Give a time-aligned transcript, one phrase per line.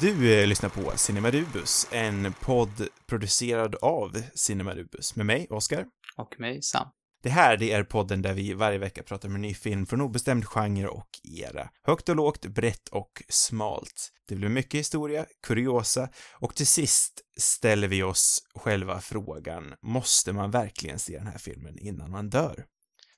[0.00, 5.86] Du eh, lyssnar på Cinema Rubus, en podd producerad av Cinema Rubus med mig, Oskar.
[6.16, 6.88] Och mig, Sam.
[7.22, 10.00] Det här, det är podden där vi varje vecka pratar om en ny film från
[10.00, 11.68] obestämd genre och era.
[11.86, 14.10] Högt och lågt, brett och smalt.
[14.28, 20.50] Det blir mycket historia, kuriosa och till sist ställer vi oss själva frågan, måste man
[20.50, 22.64] verkligen se den här filmen innan man dör?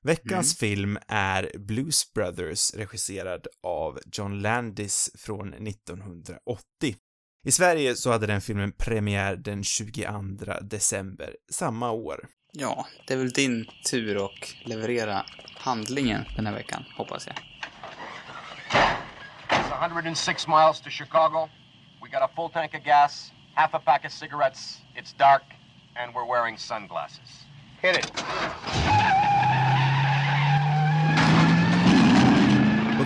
[0.07, 6.60] Veckans film är Blues Brothers regisserad av John Landis från 1980.
[7.47, 10.12] I Sverige så hade den filmen premiär den 22
[10.61, 12.27] december samma år.
[12.52, 15.24] Ja, det är väl din tur att leverera
[15.56, 17.36] handlingen den här veckan, hoppas jag.
[19.48, 21.48] It's 106 miles to Chicago.
[22.02, 24.78] We got a full tank of gas, half a pack of cigarettes.
[24.95, 25.42] It's dark,
[25.97, 27.47] and we're wearing sunglasses.
[27.83, 28.12] Hit it.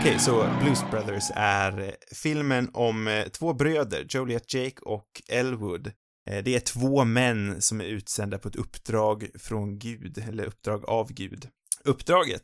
[0.01, 5.87] Okej, så Blues Brothers är eh, filmen om eh, två bröder, Joliet Jake och Elwood.
[6.31, 10.89] Eh, det är två män som är utsända på ett uppdrag från Gud, eller uppdrag
[10.89, 11.49] av Gud.
[11.85, 12.43] Uppdraget,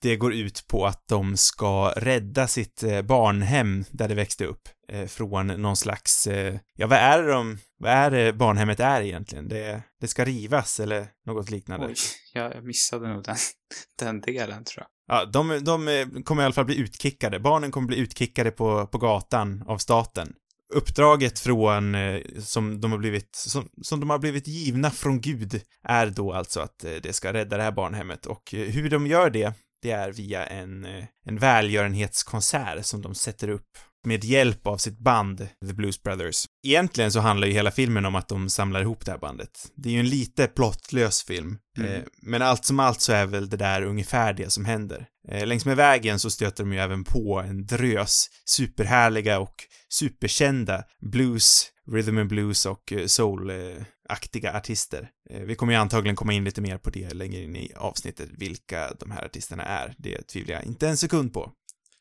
[0.00, 4.68] det går ut på att de ska rädda sitt barnhem där det växte upp
[5.06, 6.28] från någon slags,
[6.74, 9.48] ja vad är det de, vad är det barnhemmet är egentligen?
[9.48, 11.86] Det, det ska rivas eller något liknande.
[11.86, 11.94] Oj,
[12.34, 13.36] jag missade nog den,
[13.98, 14.97] den delen, tror jag.
[15.08, 17.40] Ja, de, de kommer i alla fall bli utkickade.
[17.40, 20.32] Barnen kommer bli utkickade på, på gatan av staten.
[20.74, 25.60] Uppdraget från, eh, som de har blivit, som, som de har blivit givna från Gud,
[25.84, 28.26] är då alltså att eh, det ska rädda det här barnhemmet.
[28.26, 30.86] Och eh, hur de gör det, det är via en,
[31.24, 36.44] en välgörenhetskonsert som de sätter upp med hjälp av sitt band, The Blues Brothers.
[36.66, 39.50] Egentligen så handlar ju hela filmen om att de samlar ihop det här bandet.
[39.74, 41.92] Det är ju en lite plottlös film, Mm.
[41.92, 45.06] eh, men allt som allt så är väl det där ungefär det som händer.
[45.28, 49.54] Eh, längs med vägen så stöter de ju även på en drös superhärliga och
[49.88, 55.08] superkända blues, rhythm and blues och eh, soul-aktiga artister.
[55.30, 58.28] Eh, vi kommer ju antagligen komma in lite mer på det längre in i avsnittet,
[58.38, 59.94] vilka de här artisterna är.
[59.98, 61.52] Det tvivlar jag inte en sekund på.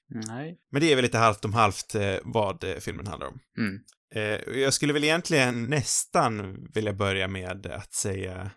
[0.10, 0.58] Nej.
[0.72, 3.40] Men det är väl lite halvt om halvt eh, vad eh, filmen handlar om.
[3.58, 3.80] Mm.
[4.16, 8.52] Eh, jag skulle väl egentligen nästan vilja börja med att säga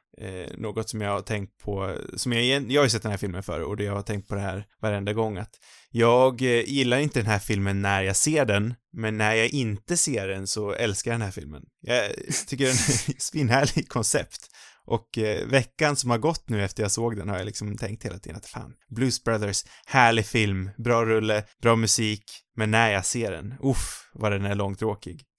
[0.54, 3.42] något som jag har tänkt på, som jag, jag har ju sett den här filmen
[3.42, 5.58] förr och det jag har tänkt på det här varenda gång att
[5.90, 10.28] jag gillar inte den här filmen när jag ser den, men när jag inte ser
[10.28, 11.62] den så älskar jag den här filmen.
[11.80, 12.10] Jag
[12.46, 14.49] tycker den är ett svinhärlig koncept.
[14.90, 18.04] Och eh, veckan som har gått nu efter jag såg den har jag liksom tänkt
[18.04, 22.24] hela tiden att fan, Blues Brothers, härlig film, bra rulle, bra musik,
[22.56, 25.24] men när jag ser den, uff, vad den är långtråkig.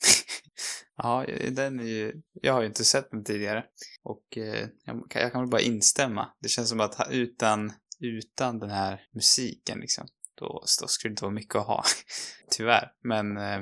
[1.04, 2.14] Ja, den är ju...
[2.34, 3.64] Jag har ju inte sett den tidigare.
[4.04, 6.28] Och eh, jag, kan, jag kan väl bara instämma.
[6.42, 10.08] Det känns som att utan, utan den här musiken liksom,
[10.40, 11.84] då, då skulle det inte vara mycket att ha.
[12.52, 12.92] Tyvärr.
[13.04, 13.62] Men, eh,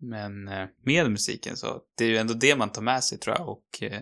[0.00, 3.36] men eh, med musiken så, det är ju ändå det man tar med sig tror
[3.38, 3.48] jag.
[3.48, 4.00] Och eh,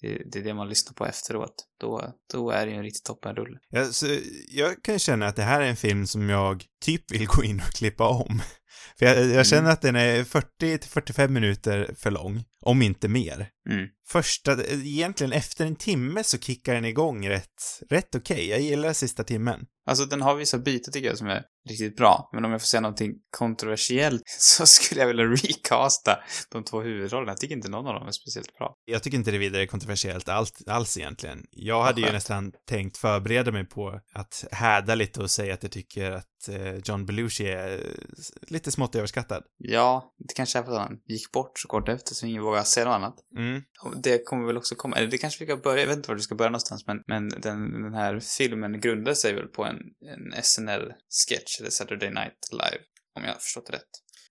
[0.00, 1.54] det, det är det man lyssnar på efteråt.
[1.80, 3.58] Då, då är det ju en riktigt toppenrulle.
[3.90, 4.06] Så,
[4.48, 7.60] jag kan känna att det här är en film som jag typ vill gå in
[7.60, 8.42] och klippa om.
[8.98, 13.08] För jag, jag känner att den är 40 till 45 minuter för lång, om inte
[13.08, 13.48] mer.
[13.70, 13.88] Mm.
[14.08, 18.48] Första, egentligen efter en timme så kickar den igång rätt, rätt okej.
[18.48, 19.66] Jag gillar sista timmen.
[19.86, 22.30] Alltså den har vissa bitar tycker jag som är riktigt bra.
[22.32, 26.18] Men om jag får säga någonting kontroversiellt så skulle jag vilja recasta
[26.52, 27.32] de två huvudrollerna.
[27.32, 28.74] Jag tycker inte någon av dem är speciellt bra.
[28.84, 31.44] Jag tycker inte det är vidare kontroversiellt allt, alls egentligen.
[31.50, 35.72] Jag hade ju nästan tänkt förbereda mig på att häda lite och säga att jag
[35.72, 39.42] tycker att eh, John Belushi är eh, lite smått överskattad.
[39.58, 42.62] Ja, det kanske är för att han gick bort så kort efter så ingen vågar
[42.62, 43.14] säga något annat.
[43.36, 43.62] Mm.
[43.84, 46.08] Och det kommer väl också komma, eller det kanske vi kan börja, jag vet inte
[46.08, 49.64] var du ska börja någonstans, men, men den, den här filmen grundar sig väl på
[49.64, 49.78] en,
[50.12, 52.82] en SNL-sketch, Saturday Night Live,
[53.16, 53.82] om jag har förstått det rätt.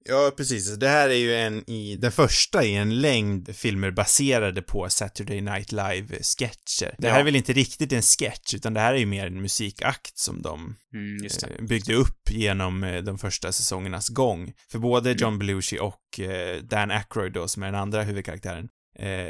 [0.09, 0.75] Ja, precis.
[0.75, 5.41] Det här är ju en i, den första i en längd filmer baserade på Saturday
[5.41, 6.95] Night Live-sketcher.
[6.97, 7.19] Det här Ja.
[7.19, 10.41] är väl inte riktigt en sketch, utan det här är ju mer en musikakt som
[10.41, 14.53] de Mm, eh, byggde upp genom eh, de första säsongernas gång.
[14.71, 15.21] För både Mm.
[15.21, 18.69] John Belushi och eh, Dan Aykroyd då, som är den andra huvudkaraktären,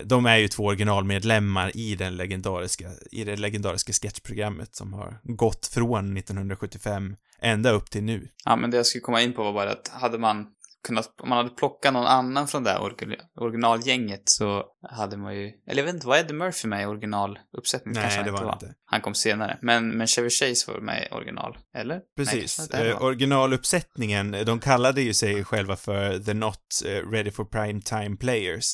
[0.05, 5.67] de är ju två originalmedlemmar i den legendariska, i det legendariska sketchprogrammet som har gått
[5.67, 8.27] från 1975 ända upp till nu.
[8.45, 10.47] Ja, men det jag skulle komma in på var bara att hade man
[10.87, 12.93] kunnat, om man hade plockat någon annan från det här
[13.35, 18.01] originalgänget så hade man ju, eller jag vet inte, var Eddie Murphy med i originaluppsättningen?
[18.01, 18.73] Nej, Kanske det var han inte.
[18.85, 19.57] Han kom senare.
[19.61, 21.95] Men, men Chevy Chase var med i original, eller?
[21.95, 22.59] Nej, Precis.
[22.59, 27.81] inte eh, originaluppsättningen, de kallade ju sig själva för The Not eh, Ready for Prime
[27.81, 28.73] Time Players.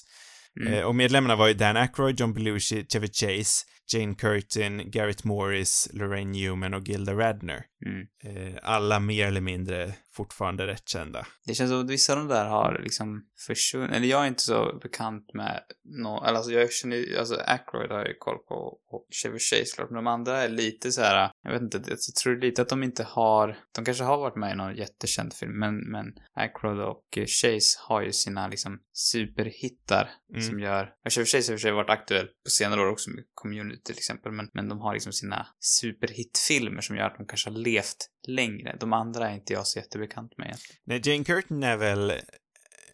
[0.62, 0.74] Mm.
[0.74, 5.90] Eh, och medlemmarna var ju Dan Aykroyd, John Belushi, Chevy Chase, Jane Curtin, Garrett Morris,
[5.94, 7.66] Lorraine Newman och Gilda Radner.
[7.86, 8.08] Mm.
[8.24, 11.28] Eh, alla mer eller mindre fortfarande rätt kända.
[11.46, 13.96] Det känns som att vissa av de där har liksom försvunnit.
[13.96, 17.92] Eller jag är inte så bekant med någon, eller alltså jag känner ju, alltså Ackroyd
[17.92, 21.02] har jag ju koll på och Chevy Chase klart, men de andra är lite så
[21.02, 24.36] här, jag vet inte, jag tror lite att de inte har, de kanske har varit
[24.36, 30.10] med i någon jättekänd film, men, men Ackroyd och Chase har ju sina liksom superhittar
[30.34, 30.42] Mm.
[30.42, 32.90] som gör, och Chevy Chase har i och för sig varit aktuell på senare år
[32.90, 37.18] också med Community till exempel, men, men de har liksom sina superhitfilmer som gör att
[37.18, 38.76] de kanske har levt längre.
[38.80, 40.82] De andra är inte jag så jättebekant med egentligen.
[40.84, 42.14] Nej, Jane Curtin är väl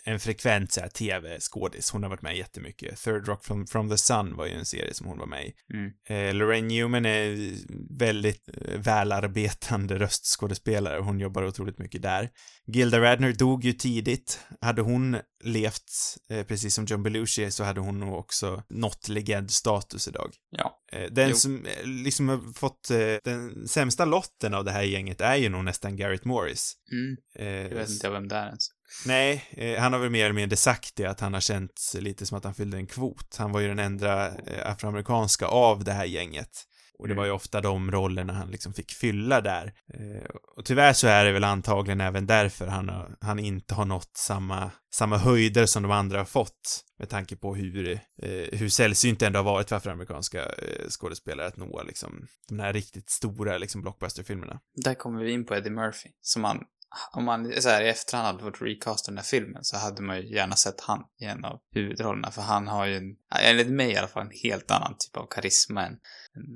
[0.04, 1.92] en frekvent så här, tv-skådis.
[1.92, 3.02] Hon har varit med jättemycket.
[3.04, 5.54] Third Rock from, from the Sun var ju en serie som hon var med i.
[5.74, 5.92] Mm.
[6.10, 7.54] Eh, Lorraine Newman är
[7.98, 11.00] väldigt eh, välarbetande röstskådespelare.
[11.00, 12.30] Hon jobbar otroligt mycket där.
[12.68, 14.40] Gilda Radner dog ju tidigt.
[14.62, 15.92] Hade hon levt
[16.30, 20.34] eh, precis som John Belushi så hade hon nog också nått legendstatus idag.
[20.50, 20.80] Ja.
[20.92, 21.36] Eh, Den Jo.
[21.36, 25.50] som eh, liksom har fått eh, den sämsta lotten av det här gänget är ju
[25.50, 26.74] nog nästan Garrett Morris.
[26.92, 27.18] Mm.
[27.70, 28.68] Jag vet inte vem det är ens.
[29.06, 32.26] Nej, eh, han har väl mer eller mindre sagt det, att han har känt lite
[32.26, 33.36] som att han fyllde en kvot.
[33.40, 36.66] Han var ju den enda eh, afroamerikanska av det här gänget.
[37.00, 39.74] Och det var ju ofta de rollerna han liksom fick fylla där.
[39.94, 43.86] Eh, och tyvärr så är det väl antagligen även därför han, har, han inte har
[43.86, 46.86] nått samma, samma höjder som de andra har fått.
[46.98, 51.48] Med tanke på hur, eh, hur sällsynt det ändå har varit för afroamerikanska eh, skådespelare
[51.48, 54.60] att nå liksom de här riktigt stora liksom blockbusterfilmerna.
[54.76, 56.10] Där kommer vi in på Eddie Murphy.
[56.22, 56.64] Som man,
[57.12, 60.18] om man så här, i efterhand hade fått recasta den här filmen så hade man
[60.18, 62.32] ju gärna sett han i en av huvudrollerna.
[62.32, 65.28] För han har ju, en, enligt mig i alla fall, en helt annan typ av
[65.30, 65.98] karisma än,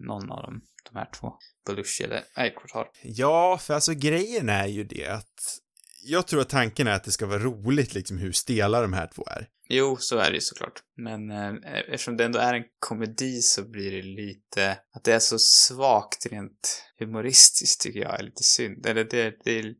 [0.07, 1.33] någon av dem, de här två.
[1.65, 2.89] Belushi eller Aykroyd har.
[3.03, 5.59] Ja, för alltså grejen är ju det att
[6.05, 9.09] jag tror att tanken är att det ska vara roligt liksom hur stela de här
[9.15, 9.47] två är.
[9.69, 10.83] Jo, så är det ju såklart.
[10.97, 11.53] Men eh,
[11.87, 14.77] eftersom det ändå är en komedi så blir det lite...
[14.95, 18.85] Att det är så svagt rent humoristiskt tycker jag är lite synd.
[18.85, 19.75] Eller det, det,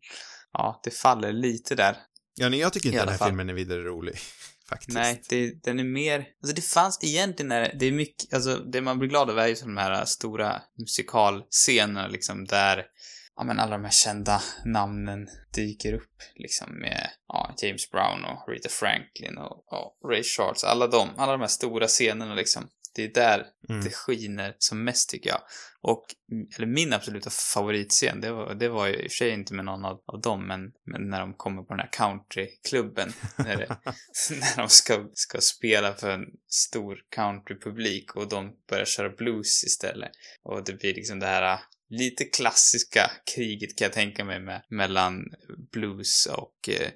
[0.54, 1.98] ja, det faller lite där.
[2.36, 3.28] Ja, nej, jag tycker inte den här fall.
[3.28, 4.16] filmen är vidare rolig.
[4.70, 4.94] Faktiskt.
[4.94, 6.28] Nej, det, den är mer...
[6.44, 8.34] Alltså det fanns egentligen, är det, det är mycket...
[8.34, 12.86] Alltså det man blir glad över är ju de här stora musikalscenerna liksom där
[13.36, 18.50] ja, men alla de här kända namnen dyker upp liksom med ja, James Brown och
[18.50, 20.64] Rita Franklin och, och Ray Charles.
[20.64, 22.68] Alla de, alla de här stora scenerna liksom.
[22.96, 23.84] Det är där Mm.
[23.84, 25.42] det skiner som mest tycker jag.
[25.82, 26.06] Och,
[26.58, 29.66] eller min absoluta favoritscen, det var, det var ju i och för sig inte med
[29.66, 33.14] någon av, av dem, men, men när de kommer på den här countryklubben.
[33.38, 33.68] när, det,
[34.30, 40.12] när de ska, ska spela för en stor countrypublik och de börjar köra blues istället.
[40.44, 41.60] Och det blir liksom det här
[41.98, 45.26] lite klassiska kriget kan jag tänka mig med, mellan
[45.72, 46.92] blues och eh,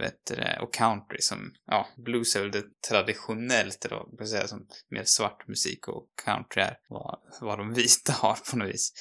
[0.00, 4.16] vet du det, och country som, ja, blues är väl det traditionellt eller vad man
[4.16, 8.56] ska säga som mer svart musik och country är vad, vad de vita har på
[8.56, 8.92] något vis.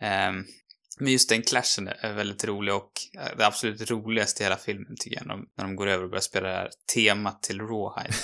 [0.00, 0.44] Ehm,
[1.00, 4.96] men just den clashen är väldigt rolig och eh, det absolut roligaste i hela filmen
[4.96, 7.60] tycker jag när de, när de går över och börjar spela det här temat till
[7.60, 8.14] Rawhide.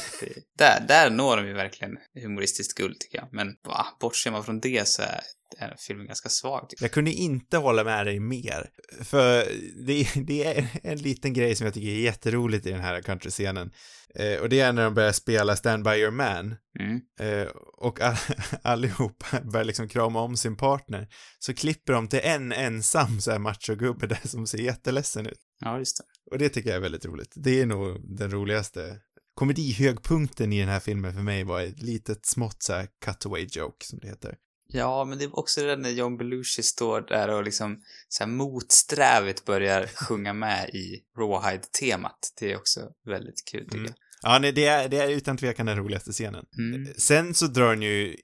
[0.59, 3.29] Där, där når de ju verkligen humoristiskt guld tycker jag.
[3.33, 5.21] Men va, bortser man från det så är,
[5.59, 8.71] är filmen ganska svag Jag kunde inte hålla med dig mer.
[9.01, 9.45] För
[9.87, 13.71] det, det är en liten grej som jag tycker är jätteroligt i den här countryscenen.
[14.15, 16.57] Eh, och det är när de börjar spela Stand By Your Man.
[16.81, 17.01] Mm.
[17.21, 18.17] Eh, och all,
[18.63, 21.09] allihopa börjar liksom krama om sin partner.
[21.39, 25.41] Så klipper de till en ensam så här machogubbe där som ser jätteledsen ut.
[25.61, 26.05] Ja, just det.
[26.33, 27.33] Och det tycker jag är väldigt roligt.
[27.35, 28.99] Det är nog den roligaste
[29.35, 33.87] komedihögpunkten i den här filmen för mig var ett litet smått så här cutaway joke
[33.87, 34.37] som det heter.
[34.75, 38.25] Ja, men det är också det där när John Belushi står där och liksom så
[38.25, 42.33] här motsträvigt börjar sjunga med i Rawhide-temat.
[42.41, 43.93] Det är också väldigt kul tycker Mm.
[44.23, 44.33] jag.
[44.33, 46.45] Ja, nej, det är, det är utan tvekan den roligaste scenen.
[46.59, 46.95] Mm.
[46.99, 48.17] Sen så drar den ju,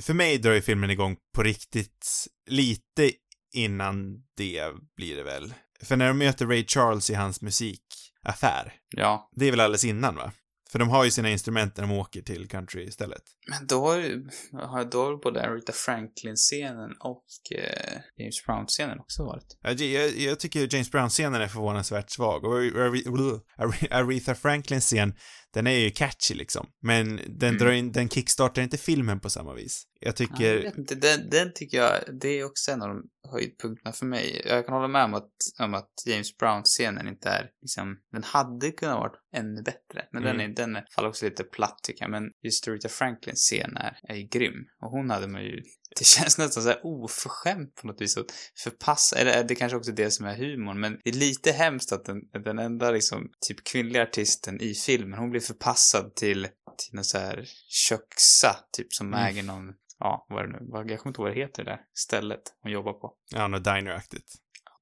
[0.00, 2.06] för mig drar ju filmen igång på riktigt
[2.50, 3.12] lite
[3.54, 4.64] innan det
[4.96, 5.54] blir det väl.
[5.82, 10.16] För när de möter Ray Charles i hans musikaffär, Ja, det är väl alldeles innan
[10.16, 10.32] va?
[10.70, 13.22] För de har ju sina instrument när de åker till country istället.
[13.50, 13.86] Men då
[14.52, 17.24] har då både Aretha Franklin-scenen och
[17.58, 19.58] eh, James Brown-scenen också varit.
[19.62, 24.84] Jag, jag, jag tycker James Brown-scenen är förvånansvärt svag och Are- Are- Are- Aretha Franklins
[24.84, 25.14] scen,
[25.54, 26.66] den är ju catchy liksom.
[26.82, 27.58] Men den Mm.
[27.58, 29.84] drar in, den kickstartar inte filmen på samma vis.
[30.00, 32.88] Jag Ja, tycker, jag vet inte, den, den tycker jag, det är också en av
[32.88, 34.42] de höjdpunkterna för mig.
[34.44, 35.30] Jag kan hålla med om att,
[35.60, 40.08] om att James Brown-scenen inte är liksom, den hade kunnat vara ännu bättre.
[40.12, 40.54] Men den, är, Mm.
[40.54, 42.10] den är, faller också lite platt tycker jag.
[42.10, 42.88] Men just Aretha
[43.32, 44.64] Franklins scen är, är ju grym.
[44.82, 45.62] Och hon hade man ju,
[45.98, 48.26] det känns nästan så här oförskämt på något vis att
[48.62, 51.92] förpassa, eller är det kanske också det som är humorn, men det är lite hemskt
[51.92, 56.42] att den, den enda liksom typ kvinnliga artisten i filmen, hon blir förpassad till,
[56.78, 59.26] till någon så här köksa, typ som Mm.
[59.26, 60.58] äger någon ja, vad är det nu?
[60.70, 63.14] Vad- Jag kommer inte ihåg vad det heter det där stället hon jobbar på.
[63.30, 64.34] ja, något diner-aktigt.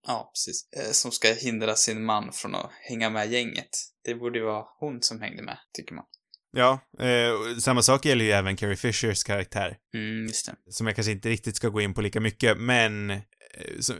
[0.06, 0.68] Ja, precis.
[0.72, 3.68] Eh, Som ska hindra sin man från att hänga med gänget.
[4.04, 6.04] Det borde ju vara hon som hängde med, tycker man.
[6.52, 9.76] Ja, eh, samma sak gäller ju även Carrie Fishers karaktär.
[9.94, 10.72] Mm, just det.
[10.72, 13.18] som jag kanske inte riktigt ska gå in på lika mycket, men eh,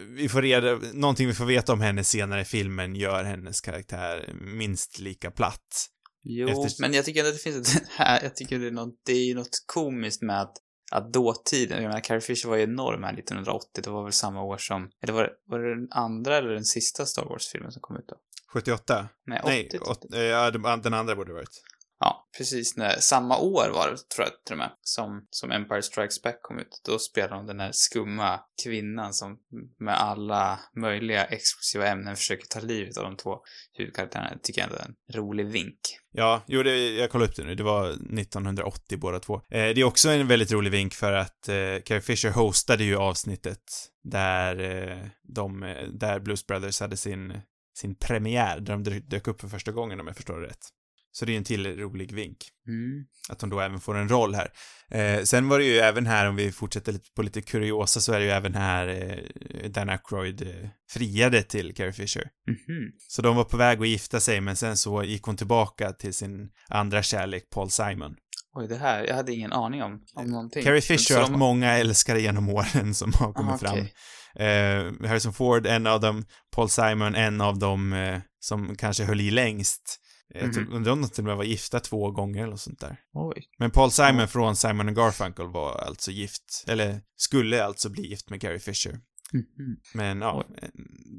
[0.08, 4.32] vi får reda, någonting vi får veta om henne senare i filmen gör hennes karaktär
[4.40, 5.86] minst lika platt.
[6.22, 8.94] Jo, Efter- men jag tycker att det finns ett här, jag tycker det är något,
[9.06, 10.56] det är ju något komiskt med att,
[10.92, 14.42] att dåtiden, jag menar Carrie Fisher var ju enorm här 1980, det var väl samma
[14.42, 17.80] år som, eller var det, var det den andra eller den sista Star Wars-filmen som
[17.82, 18.16] kom ut då?
[18.52, 19.08] 78?
[19.26, 19.48] Nej, 80.
[19.50, 21.62] Nej, åt, eh, ja, de- den andra borde det varit.
[22.00, 25.82] Ja, precis när, samma år var det, tror jag till och med, som, som Empire
[25.82, 26.80] Strikes Back kom ut.
[26.86, 29.38] Då spelade de den här skumma kvinnan som
[29.78, 33.38] med alla möjliga explosiva ämnen försöker ta livet av de två
[33.72, 34.30] huvudkaraktärerna.
[34.30, 35.80] Det tycker jag ändå är en rolig vink.
[36.12, 37.54] Ja, jo, det, jag kollade upp det nu.
[37.54, 39.34] Det var 1980 båda två.
[39.34, 41.54] Eh, det är också en väldigt rolig vink för att eh,
[41.84, 47.40] Carrie Fisher hostade ju avsnittet där eh, de, eh, där Blues Brothers hade sin,
[47.74, 50.79] sin premiär, där de dök upp för första gången om jag förstår det rätt.
[51.12, 52.36] Så det är en till rolig vink.
[52.68, 53.04] Mm.
[53.28, 54.48] Att hon då även får en roll här.
[54.90, 58.12] Eh, sen var det ju även här, om vi fortsätter lite på lite kuriosa, så
[58.12, 62.22] är det ju även här eh, Dan Aykroyd eh, friade till Carrie Fisher.
[62.48, 62.92] Mhm.
[63.08, 66.14] Så de var på väg att gifta sig, men sen så gick hon tillbaka till
[66.14, 68.14] sin andra kärlek, Paul Simon.
[68.56, 70.62] Oj, det här, jag hade ingen aning om, om någonting.
[70.62, 73.72] Carrie Fisher har haft de- många älskare genom åren som har kommit Aha, fram.
[73.72, 73.92] okej.
[74.36, 76.24] Eh, Harrison Ford, en av dem,
[76.54, 79.99] Paul Simon, en av dem eh, som kanske höll i längst.
[80.34, 80.52] Jag Mhm.
[80.52, 82.96] tror- undrar om de till och med var gifta två gånger eller sånt där.
[83.12, 83.44] Oj.
[83.58, 88.30] Men Paul Simon från Simon and Garfunkel var alltså gift, eller skulle alltså bli gift
[88.30, 89.00] med Carrie Fisher.
[89.32, 89.76] Mhm.
[89.94, 90.44] Men ja,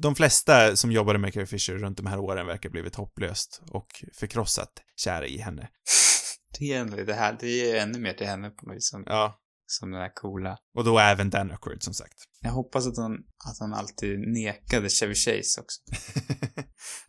[0.02, 3.62] de flesta som jobbade med Carrie Fisher runt de här åren verkar ha blivit hopplöst
[3.72, 5.70] och förkrossat kära i henne.
[6.60, 9.40] Det är det här, det är ännu mer till henne på något vis Ja,
[9.72, 10.58] som den här coola.
[10.78, 12.14] och då även Dan Aykroyd som sagt.
[12.42, 13.14] Jag hoppas att hon,
[13.50, 15.80] att hon alltid nekade Chevy Chase också.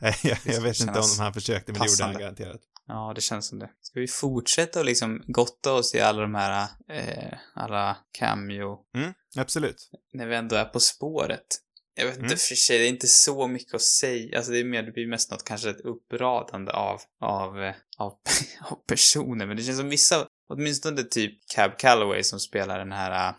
[0.23, 2.19] Jag, jag vet inte om han försökte, men det gjorde han passande.
[2.21, 2.61] garanterat.
[2.87, 3.71] Ja, det känns som det.
[3.81, 9.13] Ska vi fortsätta och liksom gotta oss i alla de här, eh, alla cameo, Mm,
[9.37, 9.91] absolut.
[10.13, 11.47] när vi ändå är på spåret?
[11.95, 12.39] Jag vet inte, Mm.
[12.39, 14.37] för sig, det är inte så mycket att säga.
[14.37, 18.13] Alltså det är mer, det blir mest något, kanske ett uppradande av, av, eh, av,
[18.71, 19.47] av personer.
[19.47, 23.35] Men det känns som vissa, åtminstone typ Cab Calloway som spelar den här, eh,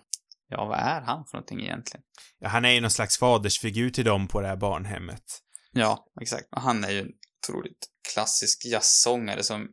[0.50, 2.04] ja vad är han för någonting egentligen?
[2.40, 5.24] Ja, han är ju någon slags fadersfigur till dem på det här barnhemmet.
[5.72, 6.48] Ja, exakt.
[6.52, 7.12] Och han är ju en
[7.44, 9.68] otroligt klassisk jazzsångare som,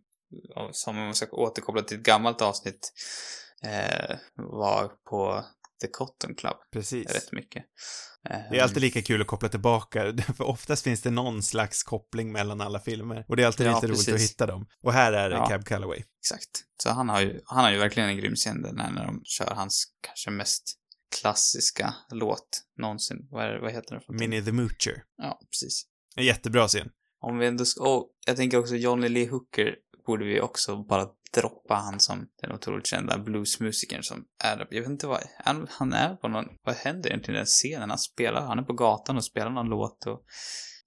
[0.72, 2.92] som om man ska återkoppla till ett gammalt avsnitt,
[3.62, 5.44] eh, var på
[5.80, 7.14] The Cotton Club Precis.
[7.14, 7.64] rätt mycket.
[8.50, 12.32] Det är alltid lika kul att koppla tillbaka, för oftast finns det någon slags koppling
[12.32, 13.24] mellan alla filmer.
[13.28, 14.30] Och det är alltid Ja, lite roligt att precis.
[14.30, 14.66] hitta dem.
[14.82, 15.46] Och här är det Ja.
[15.46, 16.02] Cab Calloway.
[16.18, 16.50] Exakt.
[16.82, 19.54] Så han har ju, han har ju verkligen en grym scen där när, de kör
[19.54, 20.62] hans kanske mest
[21.20, 23.28] klassiska låt någonsin.
[23.30, 24.00] Vad, är, vad heter den?
[24.00, 24.12] för?
[24.12, 25.02] Minnie the Moocher.
[25.16, 25.82] Ja, precis.
[26.16, 26.90] En jättebra scen.
[27.20, 29.74] Om vi ändå ska, och jag tänker också Johnny Lee Hooker
[30.06, 34.90] borde vi också bara droppa han som den otroligt kända bluesmusikern som är, jag vet
[34.90, 37.90] inte vad, han, han är på någon, vad händer egentligen i den scenen?
[37.90, 40.22] Han spelar, han är på gatan och spelar någon låt och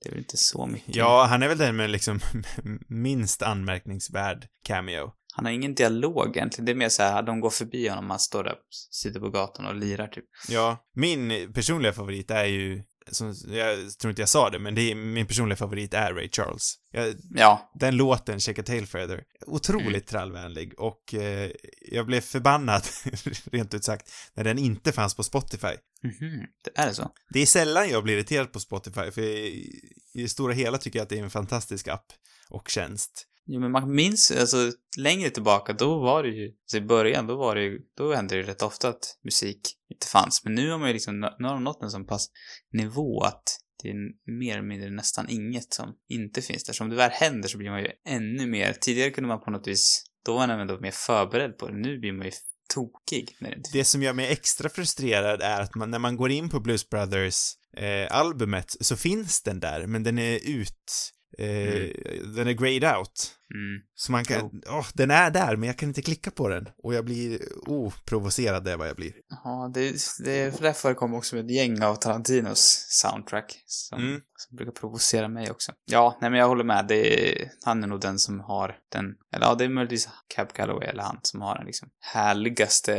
[0.01, 0.95] det är väl inte så mycket.
[0.95, 2.19] Ja, han är väl den med liksom
[2.89, 5.11] minst anmärkningsvärd cameo.
[5.35, 8.19] Han har ingen dialog egentligen, det är mer så här, de går förbi honom, han
[8.19, 8.55] står där,
[8.91, 10.25] sitter på gatan och lirar typ.
[10.49, 14.91] Ja, min personliga favorit är ju, som, jag tror inte jag sa det, men det
[14.91, 16.75] är, min personliga favorit är Ray Charles.
[16.91, 20.01] Jag, Ja, den låten, Shake a Tail Feather, otroligt Mm.
[20.01, 21.51] trallvänlig och eh,
[21.91, 22.83] jag blev förbannad,
[23.51, 25.73] rent ut sagt, när den inte fanns på Spotify.
[26.03, 27.11] mhm, det är det så?
[27.29, 29.79] Det är sällan jag blir irriterad på Spotify, för i,
[30.13, 32.05] i det stora hela tycker jag att det är en fantastisk app
[32.49, 33.27] och tjänst.
[33.45, 37.35] Jo, men man minns, alltså längre tillbaka, då var det ju, alltså i början, då
[37.35, 40.43] var det ju, då hände det ju rätt ofta att musik inte fanns.
[40.43, 42.27] Men nu har man ju liksom, nu har de nått en sån pass
[42.71, 43.95] nivå att det är
[44.39, 46.73] mer eller mindre nästan inget som inte finns där.
[46.73, 49.51] Så om det väl händer så blir man ju ännu mer, tidigare kunde man på
[49.51, 51.77] något vis, då var man ändå mer förberedd på det.
[51.77, 52.31] Nu blir man ju
[52.73, 56.17] tokig när det inte Det som gör mig extra frustrerad är att man, när man
[56.17, 61.13] går in på Blues Brothers eh, albumet så finns den där, men den är ut,
[61.37, 61.89] eh,
[62.35, 63.31] den är grayed out.
[63.55, 63.81] Mm.
[63.95, 66.67] Så man kan, åh, den är där, men jag kan inte klicka på den.
[66.83, 69.13] Och jag blir, oh, provocerad är vad jag blir.
[69.43, 74.21] Ja, det, det där förekommer också med ett gäng av Tarantinos soundtrack som, Mm.
[74.37, 75.71] som brukar provocera mig också.
[75.85, 76.85] Ja, nej men jag håller med.
[76.87, 80.53] Det är, han är nog den som har den, eller ja, det är möjligtvis Cab
[80.53, 82.95] Calloway eller han som har den liksom härligaste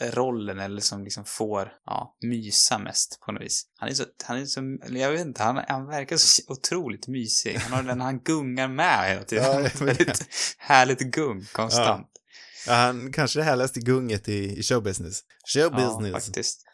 [0.00, 3.66] eh, rollen eller som liksom får, ja, mysa mest på något vis.
[3.78, 7.54] Han är så, han är så, jag vet inte, han, han verkar så otroligt mysig.
[7.56, 9.67] Han har den, han gungar med hela tiden.
[9.74, 10.26] Ja, väldigt
[10.58, 12.06] härligt gung konstant.
[12.66, 15.20] Ja, han kanske det härligaste gunget i, i showbusiness.
[15.54, 16.12] Showbusiness.
[16.12, 16.67] Ja, faktiskt.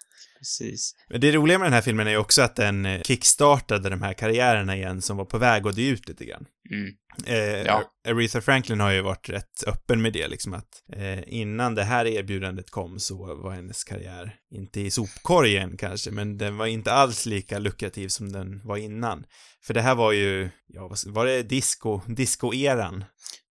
[0.45, 0.95] Precis.
[1.09, 4.13] Men det roliga med den här filmen är också att den eh, kickstartade de här
[4.13, 6.47] karriärerna igen som var på väg att dö ut lite grann.
[6.71, 6.95] Mm.
[7.27, 7.83] Eh, Ja.
[8.09, 12.07] Aretha Franklin har ju varit rätt öppen med det, liksom att eh, innan det här
[12.07, 17.27] erbjudandet kom så var hennes karriär inte i sopkorgen kanske, men den var inte alls
[17.27, 19.25] lika lukrativ som den var innan.
[19.67, 23.05] För det här var ju, ja, var det disco, disco-eran?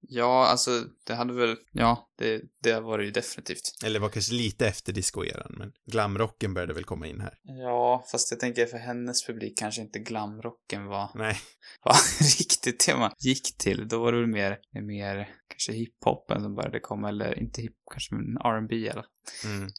[0.10, 3.72] Ja, alltså det hade väl, ja, det, det var det ju definitivt.
[3.86, 7.33] Eller var kanske lite efter disco-eran, men glamrocken började väl komma in här.
[7.43, 11.38] Ja, fast jag tänker för hennes publik kanske inte glamrocken var, Nej,
[11.83, 11.95] var
[12.39, 13.88] riktigt det man gick till.
[13.88, 18.15] Då var det väl mer, mer kanske hiphopen som började komma, eller inte hip, kanske
[18.15, 19.05] men R&B eller.
[19.45, 19.69] Mm.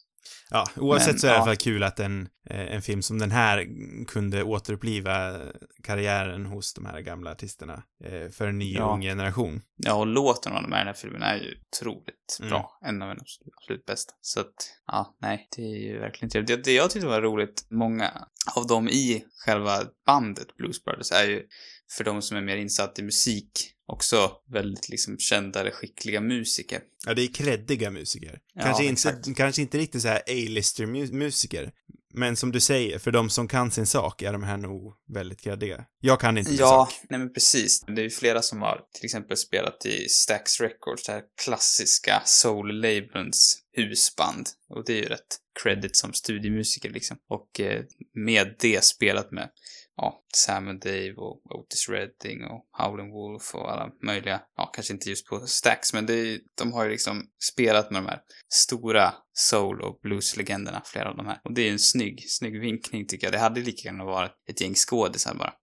[0.49, 1.45] Ja, oavsett Men, så är det i alla ja.
[1.45, 3.65] fall kul att en, eh, en film som den här
[4.07, 5.41] kunde återuppliva
[5.83, 8.93] karriären hos de här gamla artisterna eh, för en ny Ja.
[8.93, 9.61] ung generation.
[9.75, 12.49] Ja, och låten av de här den här filmen är ju otroligt Mm.
[12.49, 12.79] bra.
[12.85, 14.13] En av de absolut, absolut bästa.
[14.21, 14.53] Så att,
[14.87, 16.47] ja, nej, det är ju verkligen trevligt.
[16.47, 18.11] Det, det jag tyckte var roligt, många
[18.55, 21.43] av dem i själva bandet Blues Brothers är ju,
[21.91, 23.51] för de som är mer insatt i musik,
[23.87, 26.81] också väldigt liksom kända eller skickliga musiker.
[27.05, 28.39] Ja, det är kreddiga musiker.
[28.53, 29.37] Ja, kanske, inte, exakt.
[29.37, 31.71] kanske inte riktigt så här A-lister-musiker.
[32.17, 35.41] Men som du säger, för de som kan sin sak är de här nog väldigt
[35.41, 35.85] kreddiga.
[35.99, 37.05] Jag kan inte min Ja, sak.
[37.09, 37.81] nej men precis.
[37.81, 42.21] Det är ju flera som har till exempel spelat i Stax Records, det här klassiska
[42.25, 44.49] soul-labelns husband.
[44.69, 47.17] Och det är ju rätt credit som studiemusiker liksom.
[47.29, 49.49] Och eh, med det spelat med
[49.97, 54.93] ja, Sam and Dave och Otis Redding och Howlin' Wolf och alla möjliga, ja, kanske
[54.93, 58.19] inte just på Stax, men det är, de har ju liksom spelat med de här
[58.53, 61.39] stora soul och blueslegenderna, flera av de här.
[61.43, 63.33] Och det är ju en snygg, snygg vinkning tycker jag.
[63.33, 65.53] Det hade lika gärna varit ett gäng skådisar bara.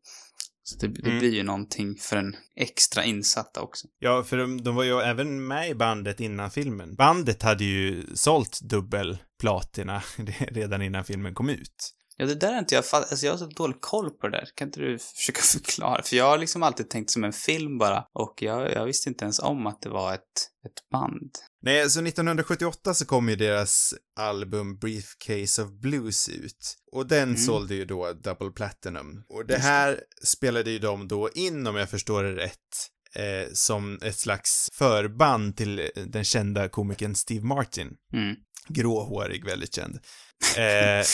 [0.65, 1.19] Så det, det Mm.
[1.19, 3.89] blir ju någonting för en extra insatta också.
[3.99, 6.95] Ja, för de, de var ju även med i bandet innan filmen.
[6.95, 10.03] Bandet hade ju sålt dubbel platina
[10.39, 11.91] redan innan filmen kom ut.
[12.23, 13.11] Ja, det där är inte jag fatt...
[13.11, 14.49] Alltså jag har så dålig koll på det där.
[14.55, 16.02] Kan inte du försöka förklara?
[16.02, 18.05] För jag har liksom alltid tänkt som en film bara.
[18.12, 20.20] Och jag, jag visste inte ens om att det var ett,
[20.66, 21.31] ett band.
[21.62, 26.77] Nej, så 1978 så kom ju deras album Briefcase of Blues ut.
[26.92, 27.37] Och den Mm.
[27.37, 29.25] sålde ju då Double Platinum.
[29.29, 29.59] Och det.
[29.59, 34.68] här spelade ju de då in, om jag förstår det rätt, eh, som ett slags
[34.73, 37.90] förband till eh, den kända komikern Steve Martin.
[38.12, 38.37] Mm.
[38.68, 39.99] Gråhårig, väldigt känd.
[40.57, 41.05] Eh,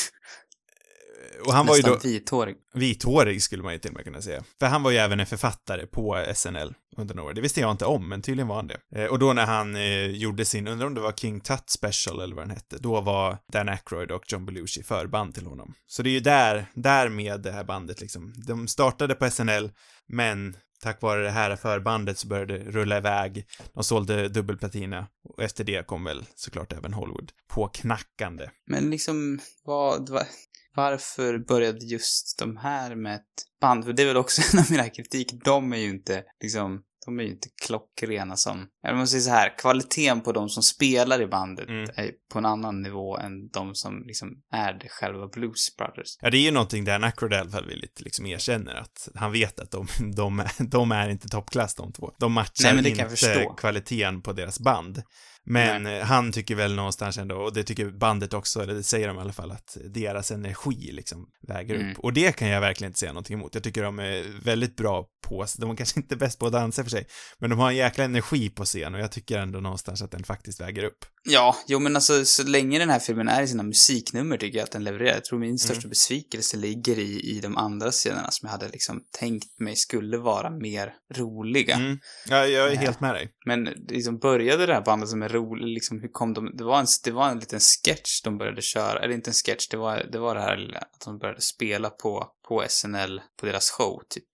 [1.46, 2.56] och han var ju Nästan då vithårig.
[2.74, 4.44] vithårig skulle man ju till och med kunna säga.
[4.58, 7.34] För han var ju även en författare på SNL under några år.
[7.34, 8.80] Det visste jag inte om, men tydligen var han det.
[8.94, 12.20] Eh, och då när han eh, gjorde sin, undrar om det var King Tut Special
[12.20, 15.74] eller vad den hette, då var Dan Aykroyd och John Belushi förband till honom.
[15.86, 18.34] Så det är ju där, där med det här bandet liksom.
[18.46, 19.70] De startade på SNL,
[20.06, 23.46] men tack vare det här förbandet så började det rulla iväg.
[23.74, 28.48] De sålde dubbelplatina och efter det kom väl såklart även Hollywood på knackande.
[28.66, 30.08] Men liksom, vad...
[30.08, 30.26] vad
[30.78, 33.84] varför började just de här med ett band?
[33.84, 35.32] För det är väl också en av mina kritik.
[35.44, 36.82] De är ju inte liksom...
[37.06, 38.66] De är ju inte klockrena som...
[38.86, 41.90] Eller man säger så här, kvaliteten på de som spelar i bandet Mm.
[41.94, 46.18] är på en annan nivå än de som liksom är det själva Blues Brothers.
[46.20, 46.84] Ja, det är ju någonting
[47.36, 49.86] alla fall villigt liksom erkänner att han vet att de,
[50.16, 52.10] de, är, de är inte toppklass de två.
[52.18, 55.02] De matchar Nej, jag inte kvaliteten på deras band.
[55.50, 59.08] Men eh, han tycker väl någonstans ändå, och det tycker bandet också, eller det säger
[59.08, 61.90] de i alla fall, att deras energi liksom väger Mm.
[61.92, 61.98] upp.
[61.98, 63.54] Och det kan jag verkligen inte säga någonting emot.
[63.54, 66.82] Jag tycker de är väldigt bra på, de är kanske inte bäst på att dansa
[66.82, 67.06] för sig,
[67.38, 70.24] men de har en jäkla energi på scen och jag tycker ändå någonstans att den
[70.24, 71.04] faktiskt väger upp.
[71.30, 74.64] Ja, jo men alltså så länge den här filmen är i sina musiknummer tycker jag
[74.64, 75.14] att den levererar.
[75.14, 75.90] Jag tror min största Mm.
[75.90, 80.50] besvikelse ligger i, i de andra scenerna som jag hade liksom tänkt mig skulle vara
[80.50, 81.74] mer roliga.
[81.76, 81.98] Mm.
[82.28, 82.80] Ja, jag är Ja.
[82.80, 83.30] helt med dig.
[83.46, 86.78] Men liksom började det här bandet som är roligt, liksom hur kom de, det var
[86.80, 90.06] en, det var en liten sketch de började köra, eller inte en sketch, det var
[90.12, 94.02] det, var det här lilla- att de började spela på, på SNL, på deras show
[94.08, 94.24] typ.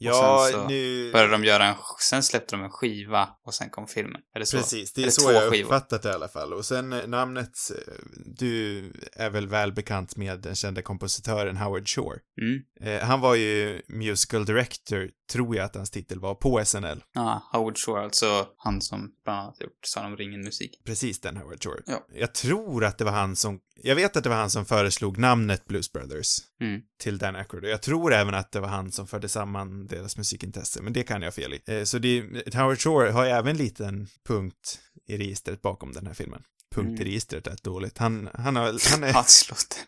[0.00, 1.12] Ja, nu...
[1.12, 4.20] Började de göra en, sen släppte de en skiva och sen kom filmen.
[4.34, 4.56] Är det så?
[4.56, 5.64] Precis, det är Eller så två jag har skivor.
[5.66, 6.52] uppfattat det i alla fall.
[6.52, 7.92] Och sen eh, namnet, eh,
[8.38, 8.78] du
[9.12, 12.18] är väl väl bekant med den kända kompositören Howard Shore.
[12.40, 12.62] Mm.
[12.80, 17.02] Eh, han var ju musical director, tror jag att hans titel var, på SNL.
[17.12, 20.80] Ja, Howard Shore, alltså han som bland annat gjort Sagan om ringen-musik.
[20.86, 21.82] Precis den Howard Shore.
[21.86, 22.06] Ja.
[22.14, 25.18] Jag tror att det var han som, jag vet att det var han som föreslog
[25.18, 26.80] namnet Blues Brothers Mm.
[27.00, 27.64] till Dan Aykroyd.
[27.64, 31.22] Jag tror även att det var han som förde samman deras musikintresse, men det kan
[31.22, 31.60] jag fel i.
[31.66, 36.14] Eh, så det, Howard Shore har även en liten punkt i registret bakom den här
[36.14, 36.42] filmen.
[36.74, 37.04] Punkt i Mm.
[37.04, 37.98] registret är dåligt.
[37.98, 39.78] Han, han har, han är, Hatslåten.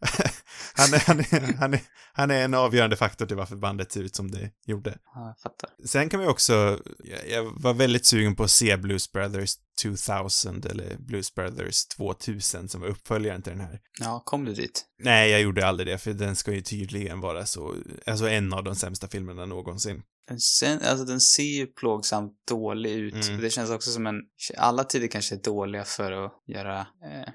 [0.76, 1.80] Han är, han, är, han, är,
[2.12, 4.98] han är en avgörande faktor till varför bandet ser ut som det gjorde.
[5.14, 5.70] Ja, jag fattar.
[5.84, 10.62] Sen kan vi också, jag, jag var väldigt sugen på att se Blues Brothers 2000
[10.70, 13.80] eller Blues Brothers 2000 som var uppföljaren till den här.
[14.00, 14.84] Ja, kom du dit?
[14.98, 17.74] Nej, jag gjorde aldrig det, för den ska ju tydligen vara så,
[18.06, 20.02] alltså en av de sämsta filmerna någonsin.
[20.28, 23.28] Den, sen, alltså, den ser ju plågsamt dålig ut.
[23.28, 23.40] Mm.
[23.40, 24.22] Det känns också som en...
[24.56, 27.28] Alla tider kanske är dåliga för att göra eh,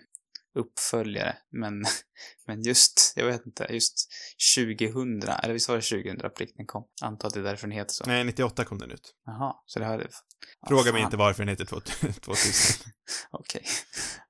[0.56, 1.86] uppföljare, men,
[2.48, 4.08] men just, jag vet inte, just
[4.58, 6.84] 2000, eller visst var det 2000 plikten kom?
[7.02, 8.04] Antar att det är därför den heter så.
[8.08, 9.16] Nej, 98 kom den ut.
[9.26, 10.08] Jaha, så det hade...
[10.62, 10.94] Ja, Fråga fan.
[10.94, 12.92] mig inte varför den heter 2000.
[13.32, 13.64] Okej.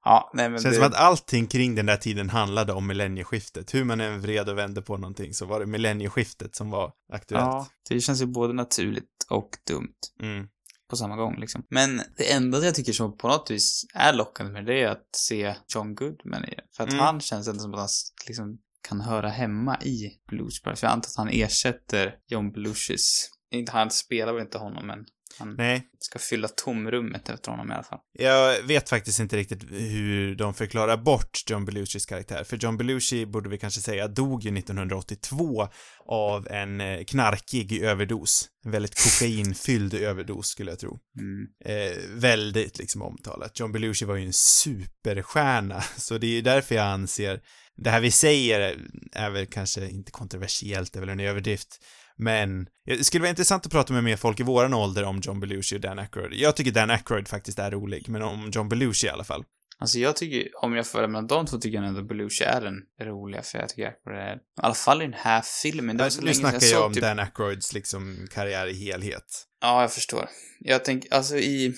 [0.03, 0.81] Ja, nej men Känns det...
[0.81, 3.73] som att allting kring den där tiden handlade om millennieskiftet.
[3.73, 7.45] Hur man än vred och vände på någonting så var det millennieskiftet som var aktuellt.
[7.45, 9.99] Ja, det känns ju både naturligt och dumt.
[10.21, 10.47] Mm.
[10.91, 11.65] På samma gång liksom.
[11.69, 15.07] Men det enda jag tycker som på något vis är lockande med det är att
[15.15, 16.63] se John Goodman i det.
[16.77, 17.05] För att Mm.
[17.05, 17.87] han känns ändå som att han
[18.27, 20.83] liksom kan höra hemma i Blues Brothers.
[20.83, 23.29] Jag antar att han ersätter John Belushis.
[23.51, 25.05] Inte, han spelar väl inte honom, men
[25.39, 27.99] han Nej, ska fylla tomrummet efter honom i alla fall.
[28.13, 32.43] jag vet faktiskt inte riktigt hur de förklarar bort John Belushis karaktär.
[32.43, 35.67] För John Belushi, borde vi kanske säga, dog ju 1982
[36.05, 38.47] av en eh, knarkig överdos.
[38.65, 40.99] En väldigt kokainfylld överdos, skulle jag tro.
[41.19, 41.47] Mm.
[41.65, 43.59] eh, väldigt liksom omtalat.
[43.59, 47.41] John Belushi var ju en superstjärna, så det är ju därför jag anser,
[47.77, 48.77] det här vi säger
[49.11, 51.79] är väl kanske inte kontroversiellt, det är väl en överdrift,
[52.21, 55.39] men det skulle vara intressant att prata med mer folk i våran ålder om John
[55.39, 56.33] Belushi och Dan Aykroyd.
[56.33, 59.43] Jag tycker Dan Aykroyd faktiskt är rolig, men om John Belushi i alla fall.
[59.79, 63.07] Alltså jag tycker, om jag får mellan de två tycker jag ändå Belushi är den
[63.07, 65.97] roliga, för jag tycker det är, i alla fall i den här filmen.
[65.97, 68.73] Det var så nu länge snackar jag såg om typ- Dan Aykroyds liksom karriär i
[68.73, 69.47] helhet.
[69.61, 70.29] Ja, jag förstår.
[70.59, 71.75] Jag tänker, alltså i...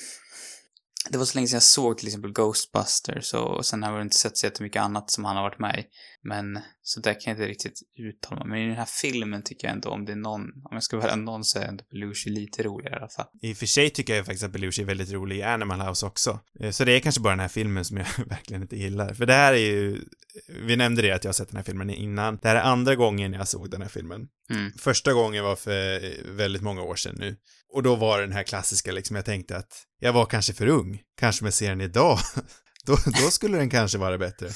[1.10, 4.16] Det var så länge sedan jag såg till exempel Ghostbusters och sen har jag inte
[4.16, 5.84] sett så jättemycket annat som han har varit med i.
[6.24, 8.60] Men, så där kan jag inte riktigt uttala mig.
[8.60, 10.98] Men i den här filmen tycker jag ändå om det är någon, om jag ska
[10.98, 13.26] välja någon så är ändå Belushi lite roligare i alla fall.
[13.42, 16.06] I och för sig tycker jag faktiskt att Belushi är väldigt rolig i Animal House
[16.06, 16.40] också.
[16.60, 19.14] Eh, Så det är kanske bara den här filmen som jag verkligen inte gillar.
[19.14, 20.02] För det här är ju,
[20.48, 22.38] vi nämnde det att jag har sett den här filmen innan.
[22.42, 24.28] Det här är andra gången jag såg den här filmen.
[24.50, 24.72] Mm.
[24.80, 27.36] Första gången var för väldigt många år sedan nu.
[27.74, 30.68] Och då var det den här klassiska liksom, jag tänkte att jag var kanske för
[30.68, 31.02] ung.
[31.20, 32.18] Kanske med serien idag.
[32.86, 34.50] då, då skulle den kanske vara bättre.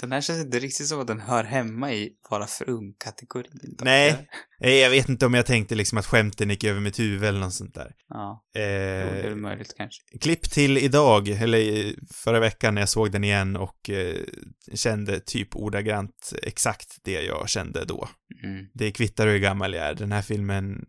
[0.00, 3.76] Den här känns inte riktigt som att den hör hemma i vara för ung-kategorin.
[3.80, 4.28] Nej.
[4.62, 7.40] Eh, Jag vet inte om jag tänkte liksom att skämten gick över mitt huvud eller
[7.40, 7.92] något sånt där.
[8.08, 10.18] Ja, jo, det är Eh, möjligt kanske.
[10.20, 14.16] klipp till idag, eller i förra veckan när jag såg den igen och eh,
[14.74, 18.08] kände typ ordagrant exakt det jag kände då.
[18.44, 18.66] Mm.
[18.74, 19.94] Det kvittar hur gammal jag är.
[19.94, 20.84] Den här filmen,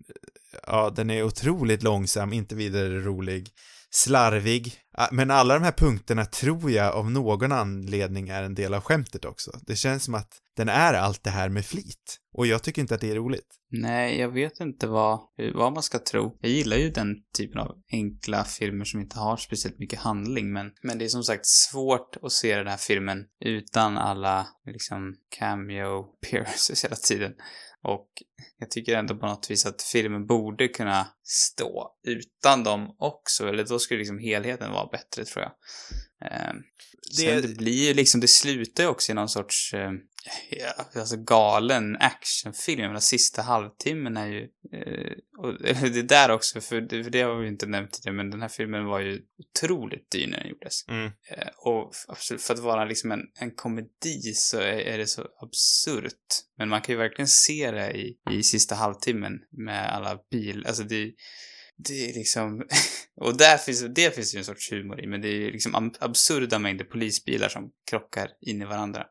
[0.67, 3.49] ja, den är otroligt långsam, inte vidare rolig,
[3.89, 4.73] slarvig.
[4.97, 8.81] Ah, men alla de här punkterna tror jag av någon anledning är en del av
[8.81, 9.51] skämtet också.
[9.61, 12.19] Det känns som att den är allt det här med flit.
[12.33, 13.47] Och jag tycker inte att det är roligt.
[13.71, 15.19] Nej, jag vet inte vad,
[15.55, 16.37] vad man ska tro.
[16.41, 20.71] Jag gillar ju den typen av enkla filmer som inte har speciellt mycket handling, men,
[20.83, 25.99] men det är som sagt svårt att se den här filmen utan alla, liksom, cameo
[25.99, 27.33] appearances hela tiden.
[27.83, 28.07] Och
[28.57, 33.65] jag tycker ändå på något vis att filmen borde kunna stå utan dem också, eller
[33.65, 35.51] då skulle liksom helheten vara bättre tror jag.
[36.31, 36.53] Eh,
[37.17, 39.91] Det- Sen det blir ju liksom, det slutar ju också i någon sorts, eh,
[40.49, 42.81] ja, alltså galen actionfilm.
[42.81, 44.41] Menar, sista halvtimmen är ju,
[44.73, 45.53] eh, och
[45.93, 48.49] det där också, för det, för det har vi inte nämnt tidigare, men den här
[48.49, 50.87] filmen var ju otroligt dyr när den gjordes.
[50.87, 51.05] Mm.
[51.05, 55.27] Eh, och absolut, för att vara liksom en, en komedi så är, är det så
[55.41, 56.27] absurt.
[56.57, 60.83] Men man kan ju verkligen se det i, i sista halvtimmen med alla bil, alltså
[60.83, 61.11] det
[61.77, 62.63] det är liksom,
[63.21, 65.75] och där finns, det finns ju en sorts humor i, men det är ju liksom
[65.75, 69.05] ab- absurda mängder polisbilar som krockar in i varandra.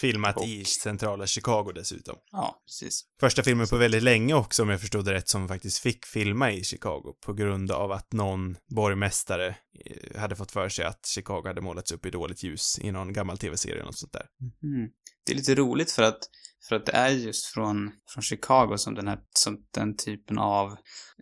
[0.00, 2.16] Filmat Och- i centrala Chicago dessutom.
[2.32, 3.04] Ja, precis.
[3.20, 6.52] Första filmen på väldigt länge också, om jag förstod det rätt, som faktiskt fick filma
[6.52, 9.46] i Chicago på grund av att någon borgmästare
[9.86, 13.12] eh, hade fått för sig att Chicago hade målats upp i dåligt ljus i någon
[13.12, 14.26] gammal tv-serie eller något sånt där.
[14.62, 14.88] Mm.
[15.26, 16.18] Det är lite roligt för att,
[16.68, 20.76] för att det är just från, från Chicago som den här, som den typen av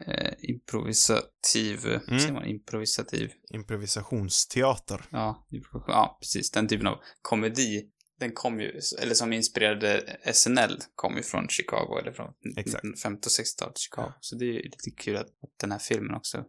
[0.07, 2.21] eh, improvisativ, mm.
[2.21, 5.05] säger man, improvisativ, Improvisationsteater.
[5.11, 5.47] ja,
[5.87, 7.83] ja, precis, den typen av komedi
[8.23, 13.03] den kom ju, eller som inspirerade SNL, kom ju från Chicago, eller från Exakt.
[13.03, 14.13] 50 och 60-talet Chicago.
[14.21, 16.45] Så det är ju lite kul att, att den här filmen också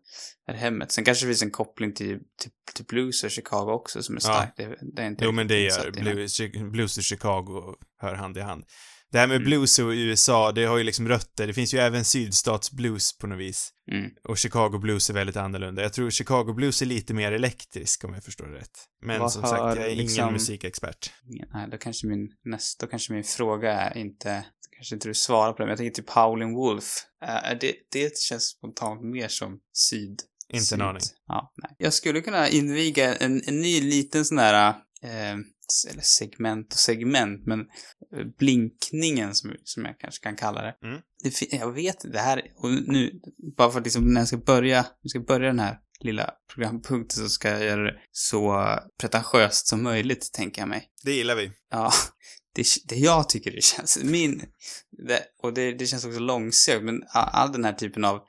[0.47, 0.91] är hemmet.
[0.91, 4.21] Sen kanske det finns en koppling till, till, till blues och Chicago också som är
[4.23, 4.33] Ja.
[4.33, 4.53] stark.
[4.57, 6.38] Det, det är inte Jo, men det gör i, Blues,
[6.71, 8.63] Blues och Chicago hör hand i hand.
[9.13, 9.45] Det här med Mm.
[9.45, 11.47] blues och USA, det har ju liksom rötter.
[11.47, 13.69] Det finns ju även sydstatsblues på något vis.
[13.91, 14.10] Mm.
[14.23, 15.82] Och Chicago blues är väldigt annorlunda.
[15.82, 18.86] Jag tror Chicago blues är lite mer elektrisk om jag förstår det rätt.
[19.06, 21.12] Men Vad som sagt, jag är har ingen liksom- musikexpert.
[21.54, 24.45] Nej, då kanske min nästa, då kanske min fråga är inte,
[24.76, 26.95] kanske inte du svarar på det, men jag tänker typ Howlin' Wolf.
[27.26, 30.19] Är det, det känns spontant mer som syd.
[30.54, 30.80] Inte syd.
[30.82, 31.02] en aning.
[31.28, 31.76] Ja, nej.
[31.78, 34.69] Jag skulle kunna inviga en, en ny liten sån där,
[35.04, 35.38] eh,
[35.89, 40.75] eller segment och segment, men eh, blinkningen som, som jag kanske kan kalla det.
[40.83, 41.01] Mm.
[41.23, 43.21] det jag vet det här, och nu,
[43.57, 47.23] bara för att liksom när jag ska börja, vi ska börja den här lilla programpunkten
[47.23, 48.65] så ska jag göra det så
[48.99, 50.89] pretentiöst som möjligt, tänker jag mig.
[51.03, 51.51] Det gillar vi.
[51.71, 51.91] Ja,
[52.55, 54.43] det, det jag tycker det känns, min,
[55.07, 58.19] det, och det, det känns också långsökt, men all, all den här typen av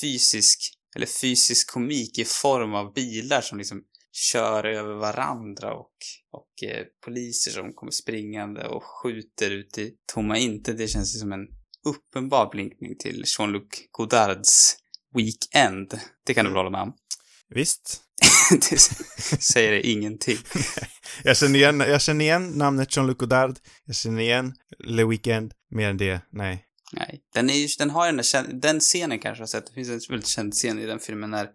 [0.00, 0.58] fysisk,
[0.96, 3.82] eller fysisk komik i form av bilar som liksom
[4.14, 5.96] kör över varandra och,
[6.32, 11.18] och eh, poliser som kommer springande och skjuter ut i tomma intet, det känns ju
[11.18, 11.46] som en
[11.86, 14.76] uppenbar blinkning till Jean-Luc Godards
[15.14, 16.00] Weekend.
[16.26, 16.94] Det kan du väl hålla med om?
[17.48, 18.00] Visst.
[18.70, 18.78] det
[19.40, 20.38] säger det ingenting.
[21.24, 23.58] Jag känner igen, jag känner igen namnet Jean-Luc Godard.
[23.84, 25.52] Jag känner igen Le Weekend.
[25.70, 26.64] Mer än det, nej.
[26.92, 27.22] Nej.
[27.34, 29.66] Den, är ju, den har den där den scenen kanske har sett.
[29.66, 31.48] Det finns en väldigt känd scen i den filmen när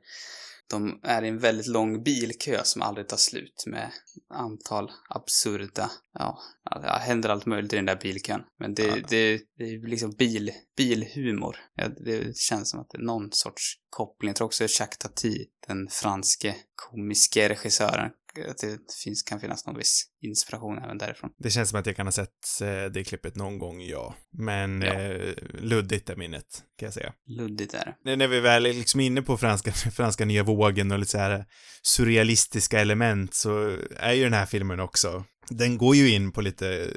[0.70, 3.92] de är i en väldigt lång bilkö som aldrig tar slut med
[4.34, 6.40] antal absurda, ja,
[6.82, 8.42] det händer allt möjligt i den där bilkön.
[8.60, 8.96] Men det, Ja.
[9.10, 11.56] det, det är liksom bil, bilhumor.
[11.76, 14.30] Ja, det känns som att det är någon sorts koppling.
[14.30, 18.12] Jag tror också Jacques Tati, den franske komiske regissören,
[18.48, 21.30] att det finns, kan finnas någon viss inspiration även därifrån.
[21.38, 24.16] Det känns som att jag kan ha sett eh, det klippet någon gång, ja.
[24.38, 24.94] Men Ja.
[24.94, 26.46] Eh, luddigt är minnet,
[26.80, 27.14] kan jag säga.
[27.28, 27.96] Luddigt är det.
[28.06, 31.18] När- När vi väl är liksom inne på franska, franska nya vågen och lite så
[31.18, 31.46] här
[31.84, 36.94] surrealistiska element så är ju den här filmen också, den går ju in på lite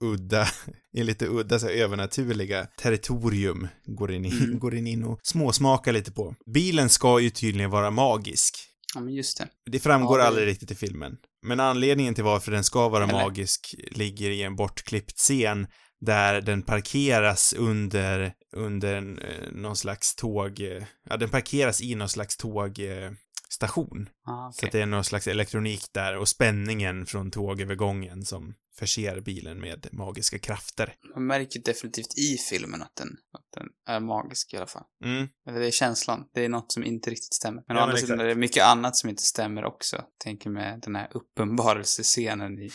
[0.00, 0.48] udda,
[0.96, 4.58] i lite udda så här, övernaturliga territorium går in, i, Mm.
[4.64, 6.34] går in, in och småsmakar lite på.
[6.54, 8.54] Bilen ska ju tydligen vara magisk.
[8.94, 9.48] Ja, men just det.
[9.70, 11.16] Det framgår Ja, det- aldrig riktigt i filmen.
[11.42, 13.12] Men anledningen till varför den ska vara Eller?
[13.12, 15.66] magisk ligger i en bortklippt scen
[16.00, 21.94] där den parkeras under, under en, eh, någon slags tåg, eh, ja den parkeras i
[21.94, 23.16] någon slags tågstation.
[23.58, 24.08] Station.
[24.26, 24.66] Ah, Så okej.
[24.66, 29.88] att det är någon slags elektronik där och spänningen från tågövergången som förser bilen med
[29.92, 30.94] magiska krafter.
[31.14, 34.84] Man märker definitivt i filmen att den, att den är magisk i alla fall.
[35.04, 35.28] Mm.
[35.48, 36.24] Eller det är känslan.
[36.34, 37.62] Det är något som inte riktigt stämmer.
[37.66, 40.04] Men Ja, å andra sidan är det mycket annat som inte stämmer också.
[40.24, 42.70] Tänker med den här uppenbarelsescenen i, i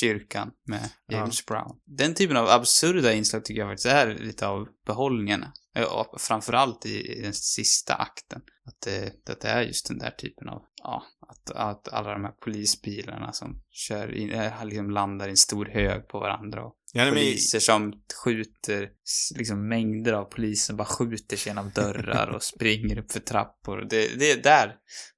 [0.00, 1.76] kyrkan med James Brown.
[1.86, 5.44] Den typen av absurda inslag tycker jag faktiskt är lite av behållningen.
[5.76, 8.42] Eh, Framförallt i, i den sista akten.
[8.64, 12.24] Att det, att det är just den där typen av, ja, att, att alla de
[12.24, 16.76] här polisbilarna som kör in, eh, liksom landar i en stor hög på varandra och
[16.94, 17.92] Ja, nej, men, poliser som
[18.24, 18.88] skjuter,
[19.36, 23.86] liksom mängder av poliser bara skjuter sig genom dörrar och springer upp för trappor.
[23.90, 24.74] Det, det är där,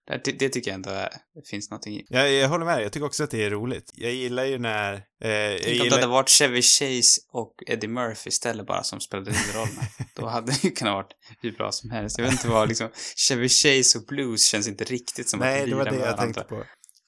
[0.09, 2.07] där det, det tycker jag ändå är, det finns någonting i.
[2.09, 2.83] jag, jag håller med dig.
[2.83, 3.91] jag tycker också att det är roligt.
[3.95, 5.97] Jag gillar ju när, eh, jag Tänk om det gillar...
[5.97, 9.83] hade varit Chevy Chase och Eddie Murphy istället bara som spelade huvudrollerna.
[10.15, 12.19] Då hade det ju kunnat varit hur bra som helst.
[12.19, 12.89] Jag vet inte vad liksom,
[13.29, 16.23] Chevy Chase och blues känns inte riktigt som Nej, att det var det jag varandra.
[16.23, 16.65] tänkte på.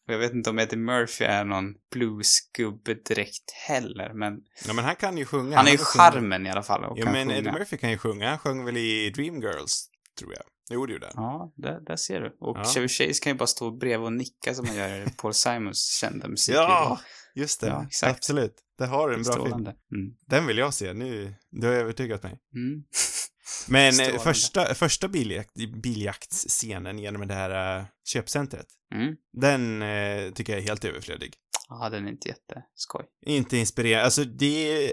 [0.06, 4.84] Och jag vet inte om Eddie Murphy är någon bluesgubbe direkt heller, men Ja, men
[4.84, 5.56] han kan ju sjunga.
[5.56, 7.36] han är ju charmen i alla fall och Ja, men sjunga.
[7.38, 8.28] Eddie Murphy kan ju sjunga.
[8.28, 9.88] Han sjöng väl i Dreamgirls,
[10.18, 10.42] tror jag.
[10.70, 11.24] Jo, det gjorde han.
[11.24, 12.36] Ja, där, där ser du.
[12.40, 12.64] Och Ja.
[12.64, 15.98] Chevy Chase kan ju bara stå bredvid och nicka som man gör i Paul Simons
[16.00, 16.62] kända musikvideo.
[16.62, 17.00] Ja,
[17.34, 17.66] just det.
[17.66, 18.16] Ja, exakt.
[18.16, 18.54] Absolut.
[18.78, 19.54] Det har du en bra film.
[19.66, 19.74] Mm.
[20.26, 20.92] Den vill jag se.
[20.92, 22.38] Nu, du har övertygat mig.
[22.54, 22.84] Mm.
[23.68, 24.18] Men eh, Strålande.
[24.22, 29.14] första, första biljakt, biljaktscenen genom det här uh, köpcentret, Mm.
[29.32, 31.34] den eh, tycker jag är helt överflödig.
[31.68, 33.04] Ja, den är inte jätteskoj.
[33.26, 34.04] Inte inspirerad.
[34.04, 34.92] Alltså det...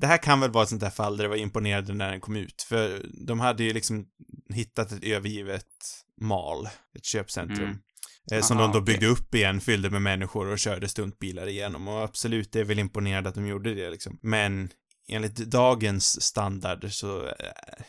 [0.00, 2.20] Det här kan väl vara ett sånt där fall där det var imponerande när den
[2.20, 4.06] kom ut, för de hade ju liksom
[4.54, 5.66] hittat ett övergivet
[6.20, 7.64] mal, ett köpcentrum.
[7.64, 7.78] Mm.
[8.32, 11.88] Eh, som Aha, de då byggde upp igen, fyllde med människor och körde stuntbilar igenom.
[11.88, 14.18] Och absolut, det är väl imponerande att de gjorde det liksom.
[14.22, 14.70] Men
[15.08, 17.84] enligt dagens standard så, eh,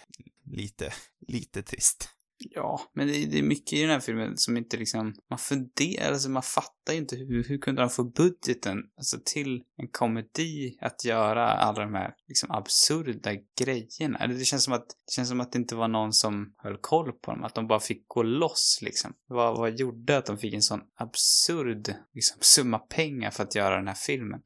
[0.45, 0.93] lite,
[1.27, 2.09] lite trist.
[2.41, 6.11] Ja, men det, det är mycket i den här filmen som inte liksom, man funderar,
[6.11, 10.77] alltså man fattar ju inte hur, hur kunde de få budgeten, alltså till en komedi
[10.81, 14.19] att göra alla de här liksom absurda grejerna.
[14.19, 16.77] Eller det känns som att, det känns som att det inte var någon som höll
[16.77, 19.13] koll på dem, att de bara fick gå loss liksom.
[19.27, 23.75] Vad, vad gjorde att de fick en sån absurd, liksom, summa pengar för att göra
[23.77, 24.41] den här filmen?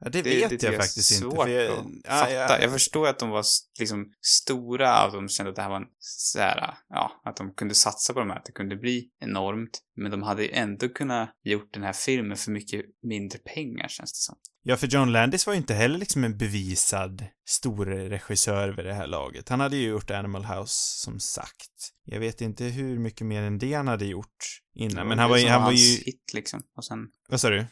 [0.00, 1.22] Ja, det, Det, vet det tycker jag faktiskt inte.
[1.22, 2.32] svårt För jag, att ja, fatta.
[2.32, 3.44] ja, Jag förstår att de var
[3.78, 7.54] liksom stora, att de kände att det här var en så här, ja, att de
[7.54, 9.80] kunde satsa på de här, att det kunde bli enormt.
[9.96, 14.12] Men de hade ju ändå kunnat gjort den här filmen för mycket mindre pengar, känns
[14.12, 14.36] det som.
[14.66, 18.94] Ja, för John Landis var ju inte heller liksom en bevisad stor regissör vid det
[18.94, 19.48] här laget.
[19.48, 21.70] Han hade ju gjort Animal House, som sagt.
[22.04, 25.36] Jag vet inte hur mycket mer än det han hade gjort innan, men han var,
[25.36, 25.76] det som han var ju...
[25.96, 26.62] hit liksom.
[26.76, 27.66] Och sen, Vad sa du?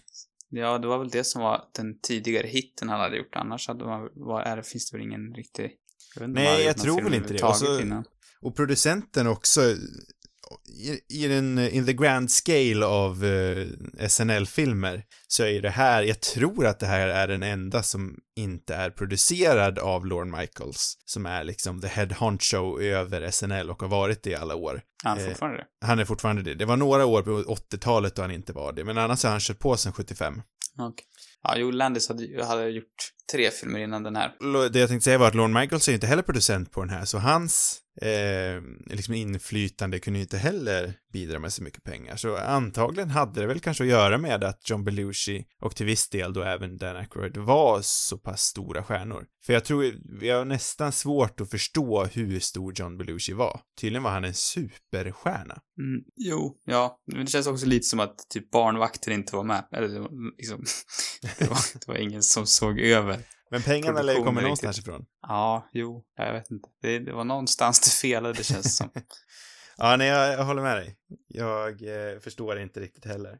[0.53, 3.37] Ja, det var väl det som var den tidigare hitten han hade gjort.
[3.37, 5.73] Annars hade man, var, är, finns det väl ingen riktig...
[6.19, 7.43] Jag Nej, jag tror väl inte det.
[7.43, 8.05] Och så- innan.
[8.41, 9.61] Och producenten också,
[10.69, 13.67] i, i den, in the grand scale av eh,
[14.09, 18.75] SNL-filmer, så är det här, jag tror att det här är den enda som inte
[18.75, 23.89] är producerad av Lorne Michaels, som är liksom the head honcho över SNL och har
[23.89, 24.83] varit det i alla år.
[25.05, 25.87] Han eh, fortfarande det.
[25.87, 26.55] Han är fortfarande det.
[26.55, 29.41] Det var några år på 80-talet då han inte var det, men annars har han
[29.41, 30.43] kört på sedan 75.
[30.79, 31.07] Okej.
[31.43, 34.35] Ja, jo, Landis hade, hade gjort tre filmer innan den här.
[34.69, 37.05] Det jag tänkte säga var att Lorne Michaels är inte heller producent på den här,
[37.05, 42.17] så hans eh, liksom inflytande kunde ju inte heller bidra med så mycket pengar.
[42.17, 46.09] Så antagligen hade det väl kanske att göra med att John Belushi och till viss
[46.09, 49.27] del då även Dan Aykroyd var så pass stora stjärnor.
[49.47, 53.61] För jag tror, vi har nästan svårt att förstå hur stor John Belushi var.
[53.81, 55.59] Tydligen var han en superstjärna.
[55.79, 57.01] Mm, jo, ja.
[57.07, 59.65] Men det känns också lite som att typ barnvakten inte var med.
[59.73, 60.65] Eller det var liksom...
[61.39, 63.21] det, var, det var ingen som såg över.
[63.53, 65.05] Men pengarna lär ju komma någonstans ifrån.
[65.23, 66.05] Ja, jo.
[66.17, 66.69] Jag vet inte.
[66.83, 68.91] Det, det var någonstans det felade, det känns som.
[69.77, 70.97] Ja, nej, jag, jag håller med dig.
[71.29, 73.39] Jag eh, förstår inte riktigt heller.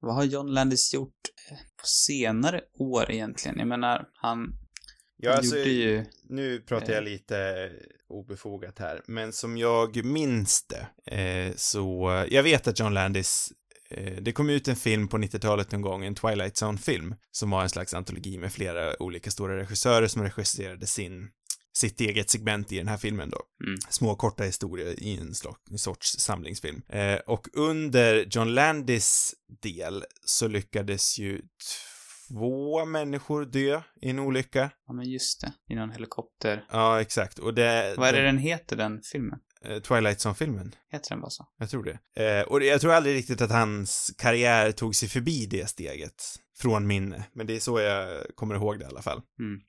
[0.00, 1.14] Vad har John Landis gjort
[1.50, 3.58] eh, på senare år egentligen?
[3.58, 4.46] Jag menar, han,
[5.16, 6.04] Ja, han alltså, gjorde ju...
[6.28, 7.10] nu pratar jag Eh.
[7.10, 7.70] lite
[8.08, 13.52] obefogat här, men som jag minns det, eh, så, jag vet att John Landis
[14.20, 17.68] det kom ut en film på 90-talet någon gång, en Twilight Zone-film, som var en
[17.68, 21.30] slags antologi med flera olika stora regissörer som regisserade sin,
[21.76, 23.40] sitt eget segment i den här filmen då.
[23.66, 23.78] Mm.
[23.90, 26.82] Små korta historier i en, slags, en sorts samlingsfilm.
[26.88, 31.40] Eh, och under John Landis del så lyckades ju
[32.28, 34.70] två människor dö i en olycka.
[34.86, 35.52] Ja, men just det.
[35.68, 36.64] I någon helikopter.
[36.70, 37.38] Ja, exakt.
[37.38, 37.94] Och det...
[37.96, 39.38] Vad är det det den heter, den filmen?
[39.64, 40.74] Eh, Twilight Zone-filmen.
[40.92, 41.46] Heter den bara så?
[41.58, 42.24] Jag tror det.
[42.24, 46.24] Eh, och jag tror aldrig riktigt att hans karriär tog sig förbi det steget.
[46.60, 47.24] Från minne.
[47.34, 49.22] Men det är så jag kommer ihåg det i alla fall.
[49.40, 49.60] Mm.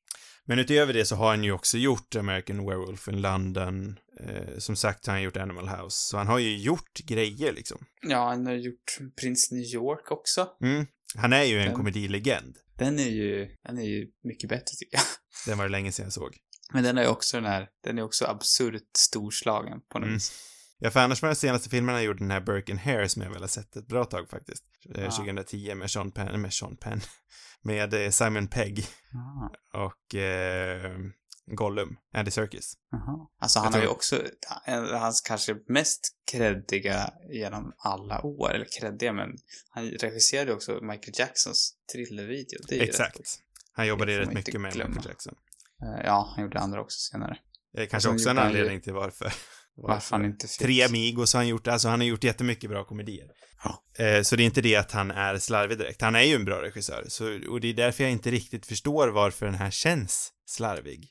[0.46, 4.00] Men utöver det så har han ju också gjort American Werewolf in London.
[4.20, 5.98] Eh, som sagt har han gjort Animal House.
[6.10, 7.78] Så han har ju gjort grejer liksom.
[8.02, 10.48] Ja, han har gjort Prins New York också.
[10.64, 10.86] Mm.
[11.16, 12.56] Han är ju en Den- komedilegend.
[12.78, 15.04] Den är ju, den är ju mycket bättre tycker jag.
[15.48, 16.38] Den var det länge sedan jag såg.
[16.74, 20.14] Men den är också den här, den är också absurt storslagen på något Mm.
[20.14, 20.46] vis.
[20.82, 23.22] Ja, för annars var den senaste filmen han gjorde den här Burke and Hare som
[23.22, 24.64] jag väl har sett ett bra tag faktiskt.
[24.96, 25.12] Eh, Ah.
[25.12, 27.02] 2010 med Sean Penn, med Sean Penn.
[27.62, 30.98] Med eh, Simon Pegg Ah, och eh,
[31.46, 32.74] Gollum, Andy Serkis.
[32.94, 33.32] aha.
[33.40, 34.24] Alltså han Jag har ju tror- också,
[34.98, 39.30] hans kanske mest kreddiga genom alla år, eller kreddiga men
[39.70, 42.60] han regisserade också Michael Jacksons thrillervideo.
[42.70, 43.20] Exakt.
[43.74, 44.90] Han jobbade rätt mycket med glömma.
[44.96, 45.36] Michael Jackson.
[45.84, 47.38] Eh, Ja, han gjorde andra också senare.
[47.78, 49.34] Eh, kanske sen också en anledning till varför.
[49.82, 50.58] Varför han inte fick.
[50.58, 53.28] Tre Amigos har han gjort, alltså han har gjort jättemycket bra komedier.
[53.64, 54.04] Ja.
[54.06, 56.02] Eh, så det är inte det att han är slarvig direkt.
[56.02, 59.08] Han är ju en bra regissör, så, och det är därför jag inte riktigt förstår
[59.08, 61.08] varför den här känns slarvig.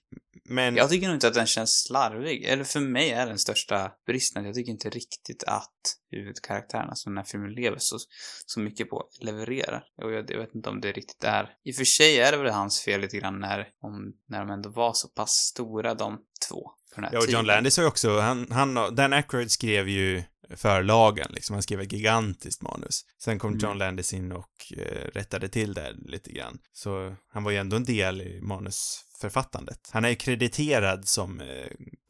[0.48, 2.44] Men, Jag tycker nog inte att den känns slarvig.
[2.44, 7.12] Eller för mig är den största bristen att jag tycker inte riktigt att huvudkaraktärerna som
[7.12, 7.96] den här filmen lever så,
[8.46, 9.84] så mycket på levererar.
[10.02, 11.54] Och jag, jag vet inte om det riktigt är...
[11.64, 14.50] I och för sig är det väl hans fel lite grann när, om, när de
[14.50, 16.70] ändå var så pass stora de två.
[17.00, 17.46] Den här ja, och John.
[17.46, 20.22] Landis har ju också, han, han, Dan Aykroyd skrev ju
[20.56, 23.04] förlagen, liksom, han skrev ett gigantiskt manus.
[23.22, 23.60] Sen kom Mm.
[23.62, 26.58] John Landis in och eh, rättade till det lite grann.
[26.72, 29.88] Så han var ju ändå en del i manusförfattandet.
[29.92, 31.46] Han är ju krediterad som eh,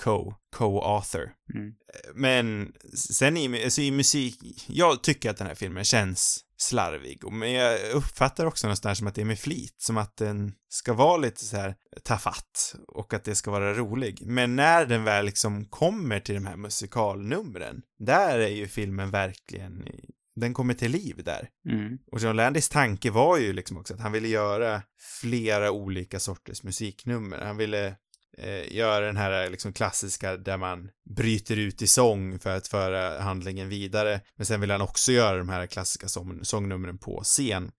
[0.03, 1.31] co, co-author.
[1.55, 1.73] Mm.
[2.15, 7.33] Men sen i, alltså i musik, jag tycker att den här filmen känns slarvig, och-
[7.33, 10.93] men jag uppfattar också någonstans som att det är med flit, som att den ska
[10.93, 14.23] vara lite så här tafatt och att det ska vara rolig.
[14.27, 19.89] Men när den väl liksom kommer till de här musikalnumren, där är ju filmen verkligen,
[20.37, 21.49] den kommer till liv där.
[21.69, 21.99] Mm.
[22.13, 24.83] Och John Landis tanke var ju liksom också att han ville göra
[25.21, 27.39] flera olika sorters musiknummer.
[27.39, 27.97] Han ville
[28.43, 33.21] eh, göra den här liksom klassiska där man bryter ut i sång för att föra
[33.21, 34.21] handlingen vidare.
[34.37, 37.71] Men sen vill han också göra de här klassiska sång, sångnumren på scen.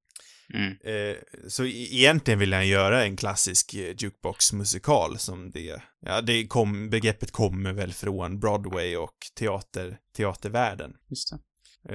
[0.53, 0.71] Mm.
[0.83, 1.17] Eh,
[1.47, 6.89] så e- egentligen vill han göra en klassisk eh, jukebox-musikal som det, ja, det kom,
[6.89, 10.93] begreppet kommer väl från Broadway och teater, teatervärlden.
[11.09, 11.39] Just det.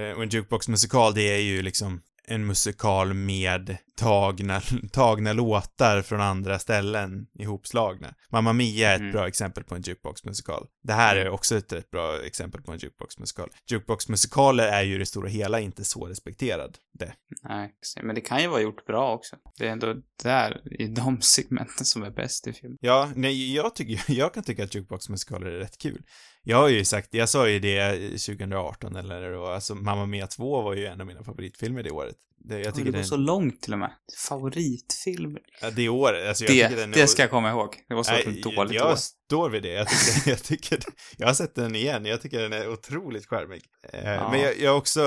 [0.00, 4.60] Eh, och en jukebox-musikal, det är ju liksom en musikal med tagna,
[4.92, 8.14] tagna låtar från andra ställen ihopslagna.
[8.32, 9.12] Mamma Mia är ett Mm.
[9.12, 10.66] bra exempel på en jukeboxmusikal.
[10.82, 11.32] Det här är Mm.
[11.34, 13.48] också ett rätt bra exempel på en jukeboxmusikal.
[13.70, 16.78] Jukeboxmusikaler är ju i det stora hela inte så respekterad.
[16.98, 17.12] Det.
[17.42, 17.72] Nej,
[18.02, 19.36] men det kan ju vara gjort bra också.
[19.58, 22.78] Det är ändå där, i de segmenten som är bäst i filmen.
[22.80, 26.02] Ja, nej, jag tycker, jag kan tycka att jukeboxmusikaler är rätt kul.
[26.46, 30.62] Jag har ju sagt, jag sa ju det 2018 eller då, alltså Mamma Mia 2
[30.62, 32.16] var ju en av mina favoritfilmer det året.
[32.38, 33.90] Det, jag Jag tycker det går den, så långt till och med.
[34.28, 35.38] Favoritfilm.
[35.62, 37.76] ja, det året, alltså jag Det, den det ska jag komma ihåg.
[37.88, 38.96] Det var så Nej, ett dåligt jag år.
[38.96, 39.68] står vid det.
[39.72, 40.78] Jag tycker, jag tycker,
[41.16, 42.04] jag har sett den igen.
[42.06, 43.62] Jag tycker den är otroligt charmig.
[43.92, 44.30] Eh, Ja.
[44.30, 45.00] Men jag, jag också,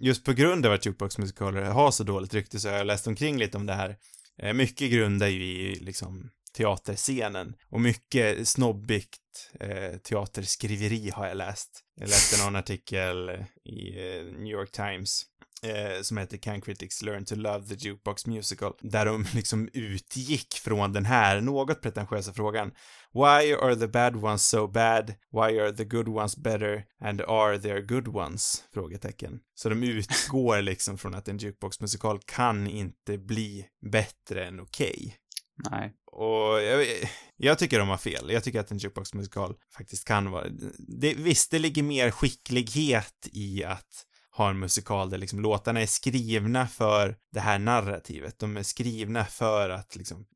[0.00, 3.38] just på grund av att jukeboxmusikaler har så dåligt rykte så har jag läst omkring
[3.38, 3.96] lite om det här.
[4.42, 9.18] Eh, Mycket grundar ju i liksom teaterscenen och mycket snobbigt
[9.60, 11.84] eh, teaterskriveri har jag läst.
[11.94, 13.28] Jag läste någon artikel
[13.64, 15.26] i eh, New York Times
[15.62, 20.54] eh, som heter Can Critics Learn to Love the Jukebox Musical, där de liksom utgick
[20.54, 22.72] från den här något pretentiösa frågan.
[23.12, 25.14] Why are the bad ones so bad?
[25.32, 26.84] Why are the good ones better?
[27.00, 28.64] And are there good ones?
[28.74, 29.40] Frågetecken.
[29.54, 35.16] Så de utgår liksom från att en jukeboxmusikal kan inte bli bättre än okej.
[35.70, 35.94] Nej.
[36.12, 36.86] Och jag,
[37.36, 38.30] jag tycker de har fel.
[38.30, 40.46] Jag tycker att en jukeboxmusikal faktiskt kan vara...
[40.78, 45.86] Det, visst, det ligger mer skicklighet i att ha en musikal där liksom låtarna är
[45.86, 48.38] skrivna för det här narrativet.
[48.38, 50.26] De är skrivna för att liksom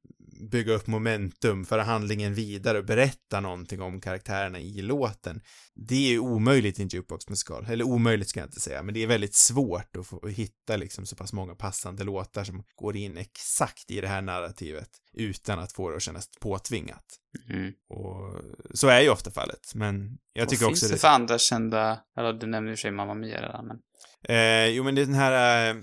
[0.51, 5.41] bygga upp momentum, föra handlingen vidare och berätta någonting om karaktärerna i låten.
[5.75, 7.67] Det är ju omöjligt i en jukeboxmusikal.
[7.69, 10.77] Eller omöjligt ska jag inte säga, men det är väldigt svårt att, få, att hitta
[10.77, 15.59] liksom så pass många passande låtar som går in exakt i det här narrativet utan
[15.59, 17.05] att få det att kännas påtvingat.
[17.51, 17.73] Mm.
[17.89, 18.43] Och
[18.75, 22.01] så är ju ofta fallet, men jag tycker Vad också finns det för andra kända,
[22.17, 23.77] eller du nämnde och för sig Mamma Mia redan, men
[24.29, 25.71] Eh, jo, men det är den här...
[25.71, 25.77] Eh,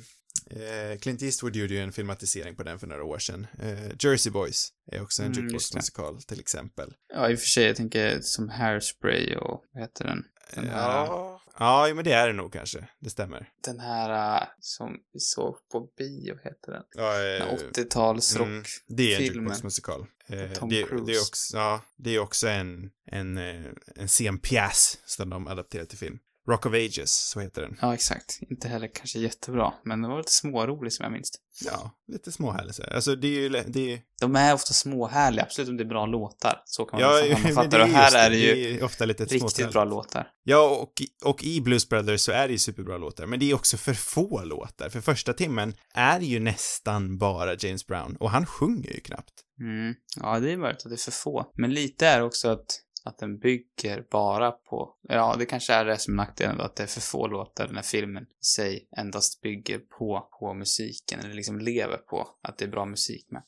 [1.01, 3.47] Clint Eastwood gjorde ju en filmatisering på den för några år sedan.
[3.59, 6.93] Eh, Jersey Boys är också en Mm, jukeboxmusikal till exempel.
[7.13, 10.23] ja, i och för sig, jag tänker som Hairspray och, vad heter den?
[10.55, 12.87] Den här, Ja, ja, jo, men det är det nog kanske.
[12.99, 13.49] Det stämmer.
[13.65, 16.83] den här äh, som vi såg på bio, heter den?
[16.95, 18.47] Ja, eh, 80-talsrock.
[18.47, 20.05] mm, det är en jukeboxmusikal.
[20.27, 21.21] Eh, Tom det, det är Cruise.
[21.29, 26.19] också, ja, det är också en, en, eh, en scenpjäs som de adapterar till film.
[26.49, 27.77] Rock of Ages, så heter den.
[27.81, 28.39] Ja, exakt.
[28.49, 31.37] Inte heller kanske jättebra, men den var lite smårolig som jag minns det.
[31.65, 32.83] Ja, lite småhärlig så.
[32.83, 36.05] Alltså det är ju, det är De är ofta småhärliga, absolut om det är bra
[36.05, 36.61] låtar.
[36.65, 37.83] Så kan man Ja, sammanfatta det det.
[37.83, 39.73] Och här just är det ju det är ofta lite riktigt småtrevligt.
[39.73, 40.27] bra låtar.
[40.43, 40.93] Ja, och,
[41.29, 43.93] och i Blues Brothers så är det ju superbra låtar, men det är också för
[43.93, 44.89] få låtar.
[44.89, 49.33] För första timmen är ju nästan bara James Brown, och han sjunger ju knappt.
[49.61, 49.95] Mm.
[50.19, 51.51] Ja, det är möjligt att det är för få.
[51.57, 52.65] Men lite är också att,
[53.05, 56.75] att den bygger bara på, ja, det kanske är det som är nackdelen då, att
[56.75, 61.19] det är för få låtar den här filmen i sig endast bygger på, på musiken,
[61.19, 63.43] eller liksom lever på att det är bra musik med.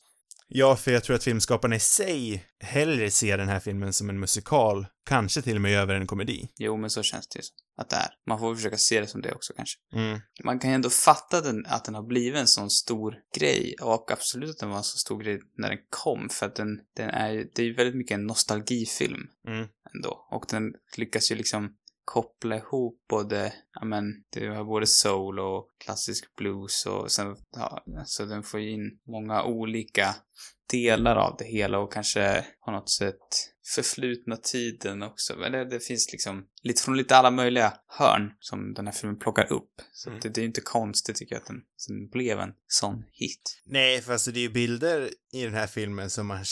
[0.54, 4.20] Ja, för jag tror att filmskaparna i sig hellre ser den här filmen som en
[4.20, 6.48] musikal, kanske till och med över en komedi.
[6.56, 8.08] Jo, men så känns det ju som att det är.
[8.26, 9.78] Man får försöka se det som det också kanske.
[9.92, 10.20] Mm.
[10.44, 14.10] Man kan ju ändå fatta den, att den har blivit en sån stor grej och
[14.10, 17.10] absolut att den var en så stor grej när den kom för att den, den
[17.10, 19.66] är det är ju väldigt mycket en nostalgifilm Mm.
[19.94, 25.38] ändå och den lyckas ju liksom koppla ihop både, ja men, du har både soul
[25.38, 30.14] och klassisk blues och sen, ja, så den får ju in många olika
[30.72, 35.44] delar av det hela och kanske på något sätt förflutna tiden också.
[35.44, 39.52] Eller det finns liksom lite från lite alla möjliga hörn som den här filmen plockar
[39.52, 39.70] upp.
[39.92, 40.20] Så Mm.
[40.22, 43.60] det, det är ju inte konstigt tycker jag att den, den blev en sån hit.
[43.66, 46.44] Nej, för alltså det är ju bilder i den här filmen som man,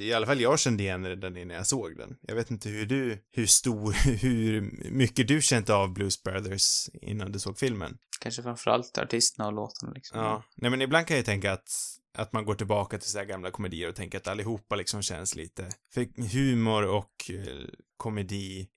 [0.00, 2.16] i alla fall jag kände igen redan innan jag såg den.
[2.22, 3.92] Jag vet inte hur du, hur stor,
[4.22, 4.60] hur
[4.90, 7.96] mycket du känt av Blues Brothers innan du såg filmen.
[8.20, 10.20] Kanske framförallt artisterna och låtarna liksom.
[10.20, 11.70] Ja, nej men ibland kan jag tänka att,
[12.14, 15.68] att man går tillbaka till så gamla komedier och tänker att allihopa liksom känns lite,
[15.94, 18.68] för humor och eh, komedi,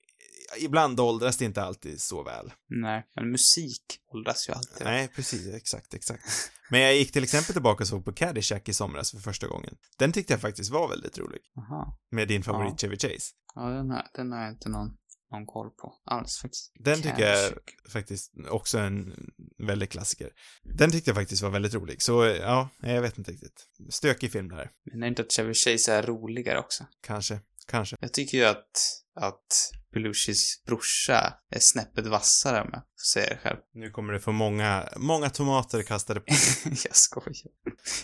[0.58, 2.52] ibland åldras det inte alltid så väl.
[2.68, 3.82] Nej, men musik
[4.14, 4.84] åldras ju alltid.
[4.86, 6.22] Nej, precis, exakt, exakt.
[6.70, 9.76] Men jag gick till exempel tillbaka och såg på Caddyshack i somras för första gången.
[9.98, 11.40] Den tyckte jag faktiskt var väldigt rolig.
[11.58, 11.98] Aha.
[12.10, 13.34] Med din favorit Chevy Chase.
[13.54, 14.96] Ja, den har, den har jag inte någon,
[15.32, 16.72] någon koll på alls faktiskt.
[16.74, 17.52] Den tycker jag
[17.88, 20.30] faktiskt också en väldigt klassiker.
[20.62, 23.66] Den tyckte jag faktiskt var väldigt rolig, så ja, jag vet inte riktigt.
[23.90, 24.70] Stökig film det här.
[24.84, 26.86] Men är inte att Chevy Chase är roligare också?
[27.00, 27.96] Kanske, kanske.
[28.00, 32.82] Jag tycker ju att, att Belushis brorsa är snäppet vassare jag får
[33.12, 33.58] säga det själv.
[33.74, 36.26] Nu kommer det få många, många tomater kastade på.
[36.64, 37.34] jag skojar.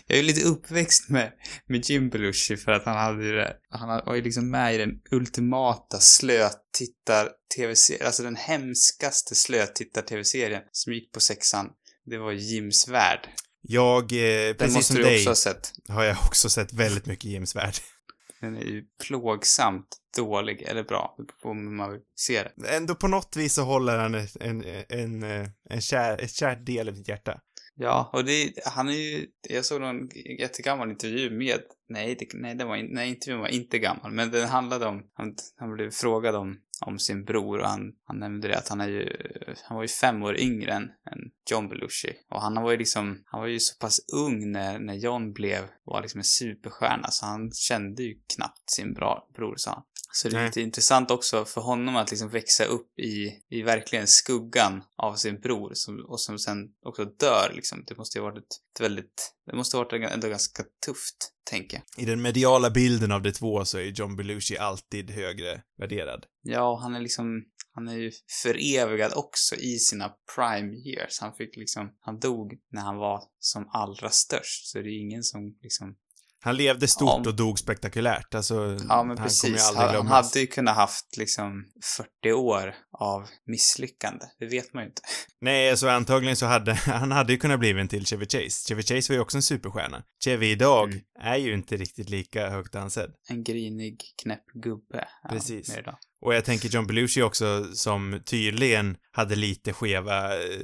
[0.07, 1.32] Jag är ju lite uppväxt med,
[1.66, 3.57] med Jim Belushi för att han hade ju det.
[3.70, 11.12] Han var ju liksom med i den ultimata slötittar-tv-serien, alltså den hemskaste slötittar-tv-serien som gick
[11.12, 11.70] på sexan.
[12.07, 13.28] det var Jims värld.
[13.61, 15.72] Jag, eh, precis som du dig, också ha sett.
[15.89, 17.74] har jag också sett väldigt mycket Jims värld.
[18.41, 22.76] Den är ju plågsamt dålig, eller bra, det på hur man vill se det.
[22.76, 26.66] Ändå på något vis så håller han en, en, en, eh, en kär, ett kärt
[26.66, 27.41] del i mitt hjärta.
[27.80, 30.09] Ja, och det, han är ju, jag såg någon
[30.39, 34.49] jättegammal intervju med, nej, det, nej, den var, nej, intervjun var inte gammal, men den
[34.49, 38.59] handlade om, han, han blev frågad om, om sin bror och han, han nämnde det
[38.59, 39.16] att han är ju,
[39.64, 42.12] han var ju fem år yngre än, än John Belushi.
[42.30, 45.64] Och han var ju liksom, han var ju så pass ung när, när John blev,
[45.84, 49.82] var liksom en superstjärna, så han kände ju knappt sin bra, bror, sa han.
[50.12, 50.49] Så det är Nej.
[50.49, 55.40] lite intressant också för honom att liksom växa upp i, i verkligen skuggan av sin
[55.40, 57.84] bror som, och som sen också dör liksom.
[57.86, 61.76] Det måste ju ha varit ett, väldigt, det måste ha varit ändå ganska tufft, tänker
[61.76, 62.03] jag.
[62.03, 66.26] I den mediala bilden av de två så är John Belushi alltid högre värderad.
[66.42, 67.44] Ja, han är liksom,
[67.74, 71.20] han är ju förevigad också i sina prime years.
[71.20, 75.22] Han fick liksom, han dog när han var som allra störst, så det är ingen
[75.22, 75.97] som liksom
[76.41, 77.30] Han levde stort Ja.
[77.30, 78.55] och dog spektakulärt, alltså
[78.89, 79.72] Ja, men han precis.
[79.76, 81.64] Han, han hade ju kunnat haft liksom
[82.22, 84.24] 40 år av misslyckande.
[84.39, 85.03] Det vet man ju inte.
[85.41, 88.68] Nej, alltså antagligen så hade han hade ju kunnat bli en till Chevy Chase.
[88.68, 90.03] Chevy Chase var ju också en superstjärna.
[90.24, 91.05] Chevy idag Mm.
[91.20, 93.14] är ju inte riktigt lika högt ansedd.
[93.28, 95.09] En grinig, knäpp gubbe.
[95.22, 95.68] han Precis.
[96.20, 100.60] Och jag tänker John Belushi också som tydligen hade lite skeva eh,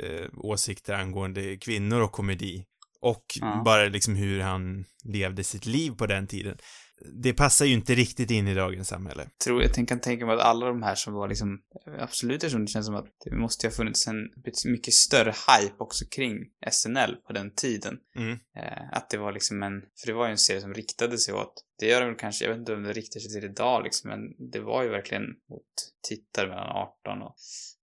[0.00, 2.64] eh, åsikter angående kvinnor och komedi.
[3.00, 3.62] Och Ja.
[3.64, 6.56] bara liksom hur han levde sitt liv på den tiden.
[7.04, 9.28] Det passar ju inte riktigt in i dagens samhälle.
[9.44, 11.62] Tror, jag kan tänka mig att alla de här som var liksom,
[11.98, 14.30] absolut eftersom det känns som att det måste ju ha funnits en
[14.64, 16.38] mycket större hype också kring
[16.70, 17.98] SNL på den tiden.
[18.16, 18.32] Mm.
[18.32, 21.34] Eh, att det var liksom en, för det var ju en serie som riktade sig
[21.34, 24.10] åt, det gör väl kanske, jag vet inte om det riktar sig till idag liksom,
[24.10, 27.34] men det var ju verkligen mot tittare mellan 18 och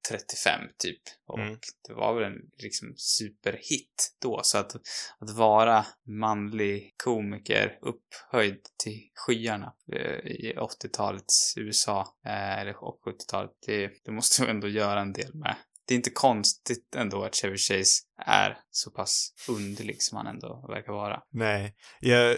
[0.08, 1.02] 35 typ.
[1.26, 1.58] Och Mm.
[1.88, 4.74] det var väl en liksom superhit då, så att,
[5.18, 13.50] att vara manlig komiker upphöjd till skyarna eh, i 80-talets USA, eh, eller och 70-talet,
[13.66, 15.56] det, det måste ju ändå göra en del med
[15.88, 20.66] det är inte konstigt ändå att Chevy Chase är så pass underlig som han ändå
[20.68, 21.22] verkar vara.
[21.30, 22.36] Nej, jag...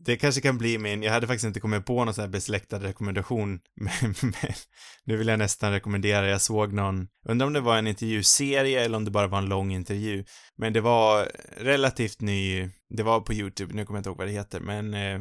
[0.00, 2.78] Det kanske kan bli min, jag hade faktiskt inte kommit på någon sån här besläktad
[2.78, 4.52] rekommendation, men, men
[5.04, 8.96] nu vill jag nästan rekommendera, jag såg någon, undrar om det var en intervjuserie eller
[8.96, 10.24] om det bara var en lång intervju,
[10.56, 14.26] men det var relativt ny, det var på YouTube, nu kommer jag inte ihåg vad
[14.26, 15.20] det heter, men eh,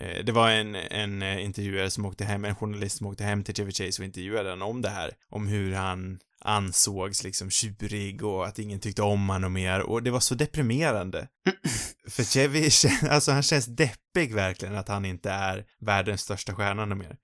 [0.00, 3.44] eh det var en, en eh, intervjuare som åkte hem, en journalist som åkte hem
[3.44, 8.24] till TV Chase och intervjuade honom om det här, om hur han ansågs liksom tjurig
[8.24, 11.28] och att ingen tyckte om honom mer och det var så deprimerande.
[12.08, 12.70] För Chevy,
[13.10, 17.16] alltså han känns deppig verkligen att han inte är världens största stjärna mer.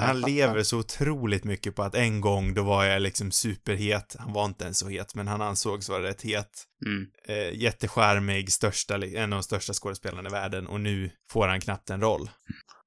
[0.00, 4.32] Han lever så otroligt mycket på att en gång då var jag liksom superhet, han
[4.32, 6.64] var inte ens så het, men han ansågs vara rätt het.
[6.86, 7.06] Mm.
[7.28, 11.90] Eh, jättecharmig, största, en av de största skådespelarna i världen och nu får han knappt
[11.90, 12.30] en roll.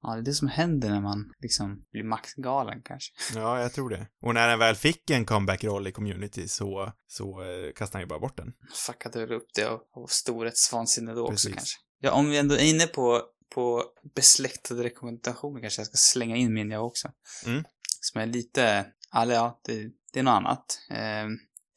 [0.01, 3.13] Ja, det är det som händer när man liksom blir maktgalen kanske.
[3.35, 4.07] Ja, jag tror det.
[4.21, 8.07] Och när han väl fick en comeback-roll i community så, så eh, kastade han ju
[8.07, 8.53] bara bort den.
[8.87, 11.53] Fuckade väl upp det och storhetsvansinne då också Precis.
[11.53, 11.77] kanske.
[11.99, 13.21] Ja, om vi ändå är inne på,
[13.55, 13.83] på
[14.15, 17.11] besläktade rekommendationer kanske jag ska slänga in min jag också.
[17.45, 17.63] Mm.
[17.99, 18.85] Som är lite,
[19.15, 20.79] eller ja, det, det är något annat.
[20.89, 21.27] Eh,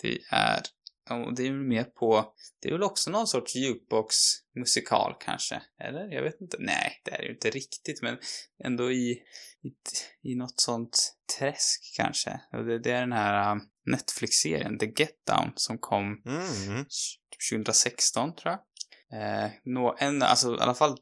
[0.03, 0.63] det är,
[1.11, 5.63] och det är väl mer på, det är väl också någon sorts jukebox-musikal kanske.
[5.81, 6.15] Eller?
[6.15, 6.57] Jag vet inte.
[6.61, 8.19] Nej, det är ju inte riktigt, men
[8.65, 9.11] ändå i,
[9.63, 9.73] i,
[10.23, 12.41] i något sånt träsk kanske.
[12.51, 16.87] Det, det är den här um, Netflix-serien The Get Down som kom Mm.
[17.51, 18.61] 2016 tror jag.
[19.15, 20.97] Eh, nå, en, alltså i alla fall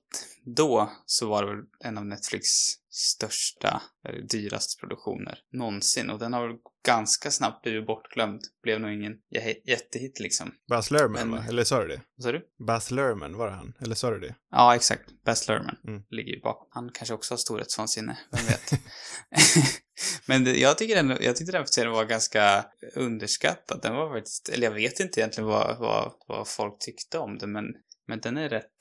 [0.44, 2.48] då så var det väl en av Netflix
[2.94, 6.10] största, eller dyraste produktioner någonsin.
[6.10, 8.40] Och den har väl ganska snabbt blivit bortglömd.
[8.62, 10.54] Blev nog ingen jä- jättehit liksom.
[10.68, 11.44] Buzz Lerman, Men- va?
[11.48, 12.00] Eller sa du det?
[12.16, 12.46] Vad sa du?
[12.66, 13.74] Buzz Lerman, var det han?
[13.80, 14.34] Eller sa du det?
[14.50, 15.02] Ja, exakt.
[15.24, 16.02] Baz Luhrmann Mm.
[16.10, 16.68] ligger ju bakom.
[16.70, 18.70] Han kanske också har storhetsvansinne, vem vet.
[20.26, 22.64] Men det, jag tycker ändå, jag tyckte den serien var ganska
[22.94, 23.82] underskattad.
[23.82, 27.52] Den var faktiskt, eller jag vet inte egentligen vad, vad, vad folk tyckte om den,
[27.52, 27.64] men,
[28.08, 28.76] men den är rätt,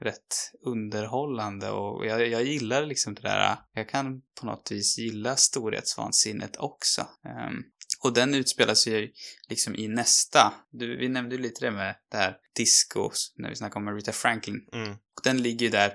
[0.00, 5.36] rätt underhållande och jag, jag gillar liksom det där, jag kan på något vis gilla
[5.36, 7.00] storhetsvansinnet också.
[7.00, 7.62] Ehm,
[8.02, 9.12] och den utspelar sig ju
[9.48, 13.56] liksom i nästa, du, vi nämnde ju lite det med det här disco, när vi
[13.56, 14.68] snackade om Rita Franklin.
[14.72, 14.92] Mm.
[14.92, 15.92] Och den ligger ju där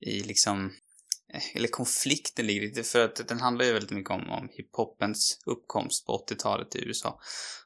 [0.00, 0.72] i liksom
[1.54, 6.06] eller konflikten ligger lite, för att den handlar ju väldigt mycket om, om hiphopens uppkomst
[6.06, 7.20] på 80-talet i USA.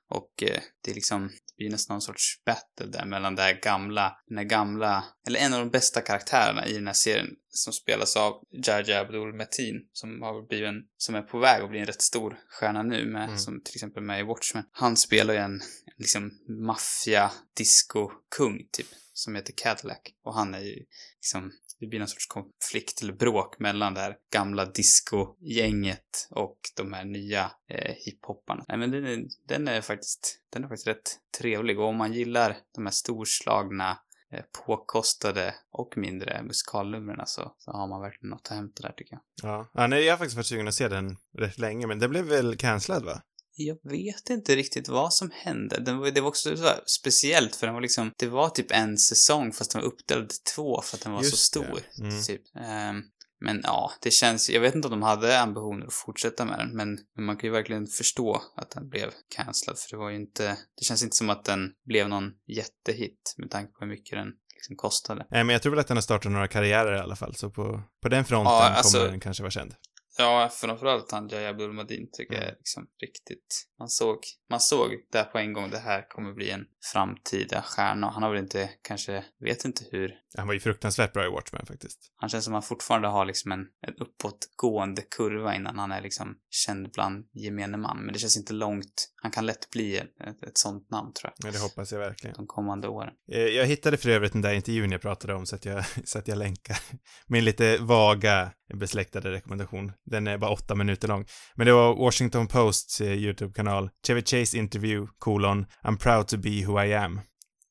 [0.08, 1.30] Och eh, det är liksom,
[1.60, 5.40] det blir nästan någon sorts battle där mellan det här gamla, den här gamla, eller
[5.40, 9.76] en av de bästa karaktärerna i den här serien som spelas av Jaja Abdul Mateen
[9.92, 13.06] som har blivit en, som är på väg att bli en rätt stor stjärna nu
[13.06, 13.38] med, Mm.
[13.38, 14.64] som till exempel med i Watchmen.
[14.72, 15.60] Han spelar ju en, en
[15.96, 16.30] liksom
[16.66, 19.98] maffia disco-kung typ, som heter Cadillac.
[20.24, 20.84] Och han är ju
[21.16, 26.92] liksom, det blir någon sorts konflikt eller bråk mellan det här gamla disco-gänget och de
[26.92, 28.64] här nya eh, hiphopparna.
[28.68, 32.12] Nej men den är, den är faktiskt, den är faktiskt rätt trevlig och om man
[32.12, 33.98] gillar de här storslagna
[34.32, 39.12] eh, påkostade och mindre musikalnumren så, så har man verkligen något att hämta där tycker
[39.14, 39.50] jag.
[39.50, 39.70] Ja.
[39.72, 42.24] ja nej, jag har faktiskt varit sugen att se den rätt länge, men den blev
[42.24, 43.22] väl cancellad va?
[43.66, 45.80] Jag vet inte riktigt vad som hände.
[45.80, 48.70] Den var, det var också så här speciellt för den var liksom, det var typ
[48.70, 51.80] en säsong fast den var uppdelad i två för att den var Just så stor.
[52.00, 52.22] Mm.
[52.22, 52.42] Typ.
[52.56, 53.02] Ehm,
[53.40, 56.76] men ja, det känns, jag vet inte om de hade ambitioner att fortsätta med den,
[56.76, 60.16] men, men man kan ju verkligen förstå att den blev cancellad för det var ju
[60.16, 64.18] inte, det känns inte som att den blev någon jättehit med tanke på hur mycket
[64.18, 65.26] den liksom kostade.
[65.30, 67.50] Nej, men jag tror väl att den har startat några karriärer i alla fall, så
[67.50, 69.74] på, på den fronten Ja, alltså- kommer den kanske vara känd.
[70.20, 72.58] Ja, framförallt han Jaya Abdul Madin tycker jag är Mm.
[72.58, 73.66] liksom riktigt...
[73.78, 74.18] Man såg,
[74.50, 78.10] man såg där på en gång det här kommer bli en framtida stjärna.
[78.10, 80.14] Han har väl inte, kanske, vet inte hur.
[80.36, 82.12] Han var ju fruktansvärt bra i Watchmen faktiskt.
[82.16, 86.00] Han känns som att han fortfarande har liksom en, en uppåtgående kurva innan han är
[86.02, 87.98] liksom känd bland gemene man.
[88.04, 89.12] Men det känns inte långt.
[89.22, 91.48] Han kan lätt bli ett, ett, sånt namn tror jag.
[91.48, 92.36] Ja, det hoppas jag verkligen.
[92.36, 93.12] De kommande åren.
[93.32, 96.18] Eh, Jag hittade för övrigt den där intervjun jag pratade om så att jag, så
[96.18, 96.78] att jag länkar.
[97.26, 99.92] Min lite vaga besläktade rekommendation.
[100.04, 101.24] Den är bara åtta minuter lång.
[101.54, 103.90] Men det var Washington Posts eh, YouTube-kanal.
[104.06, 107.20] Chevy Chase interview, kolon, I'm proud to be who I am.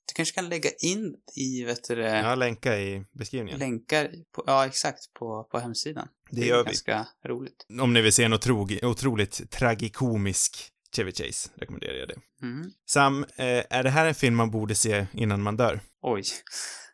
[0.08, 3.60] Du kanske kan lägga in i, vet du det, Jag länkar i beskrivningen.
[3.60, 6.08] länkar, på, ja exakt, på, på hemsidan.
[6.32, 6.66] Det är gör vi.
[6.66, 7.66] ganska roligt.
[7.82, 12.18] Om ni vill se en otrolig, otroligt tragikomisk Chevy Chase rekommenderar jag det.
[12.42, 12.72] Mm.
[12.90, 15.80] Sam, eh, är det här en film man borde se innan man dör?
[16.02, 16.24] Oj.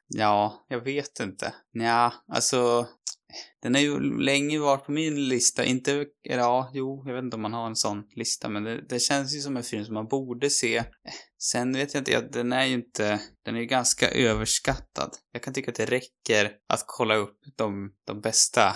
[0.08, 1.54] Ja, jag vet inte.
[1.72, 2.88] Ja, alltså...
[3.62, 5.64] Den har ju länge varit på min lista.
[5.64, 8.88] Inte, eller ja, jo, jag vet inte om man har en sån lista, men det,
[8.90, 10.84] det känns ju som en film som man borde se.
[11.42, 15.10] Sen vet jag inte, ja, den är ju inte, den är ju ganska överskattad.
[15.32, 18.76] Jag kan tycka att det räcker att kolla upp de, de bästa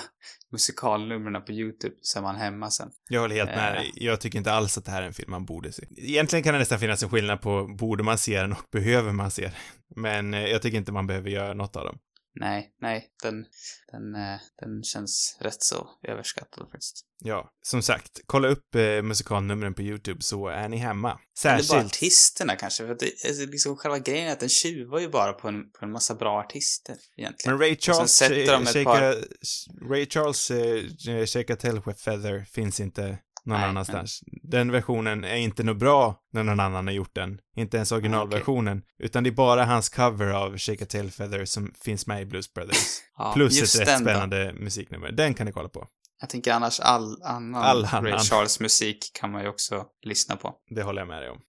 [0.51, 2.91] musikallumren på YouTube så är man hemma sen.
[3.09, 3.77] Jag håller helt med.
[3.77, 3.83] Eh.
[3.95, 5.83] Jag tycker inte alls att det här är en film man borde se.
[5.97, 9.31] Egentligen kan det nästan finnas en skillnad på borde man se den och behöver man
[9.31, 9.51] se den.
[9.95, 11.99] Men eh, jag tycker inte man behöver göra något av dem.
[12.39, 13.45] Nej, nej, den,
[13.91, 17.05] den, eh, den känns rätt så överskattad faktiskt.
[17.21, 21.09] Ja, som sagt, kolla upp eh, musikalnumren på YouTube så är ni hemma.
[21.09, 21.85] Eller bara Särskilt.
[21.85, 25.33] artisterna kanske, för att det, alltså, liksom själva grejen är att den tjuvar ju bara
[25.33, 27.57] på en, på en massa bra artister egentligen.
[27.57, 33.17] Men Ray Charles, sätter de ett shaka, par- Ray Charles eh, with Feather finns inte
[33.45, 34.19] någon Nej, annanstans.
[34.43, 37.39] Den versionen är inte något bra när någon annan har gjort den.
[37.55, 38.81] Inte ens originalversionen.
[38.99, 42.25] Utan det är bara hans cover av Shake a Tail Feather som finns med i
[42.25, 42.77] Blues Brothers.
[43.17, 44.09] Ja, Plus ett rätt den då.
[44.09, 45.11] spännande musiknummer.
[45.11, 45.87] Den kan ni kolla på.
[46.19, 47.85] Jag tänker annars all annan All.
[47.85, 50.55] Ray Charles musik kan man ju också lyssna på.
[50.75, 51.39] Det håller jag med dig om.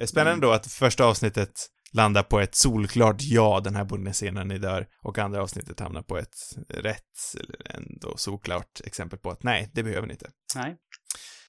[0.00, 0.40] Eh, Spännande Mm.
[0.40, 1.52] då att första avsnittet
[1.92, 4.86] landar på ett solklart ja, den här borde ni se när ni dör.
[5.02, 6.34] Och andra avsnittet hamnar på ett
[6.68, 10.30] rätt, eller ändå solklart exempel på att nej, det behöver ni inte.
[10.56, 10.76] Nej.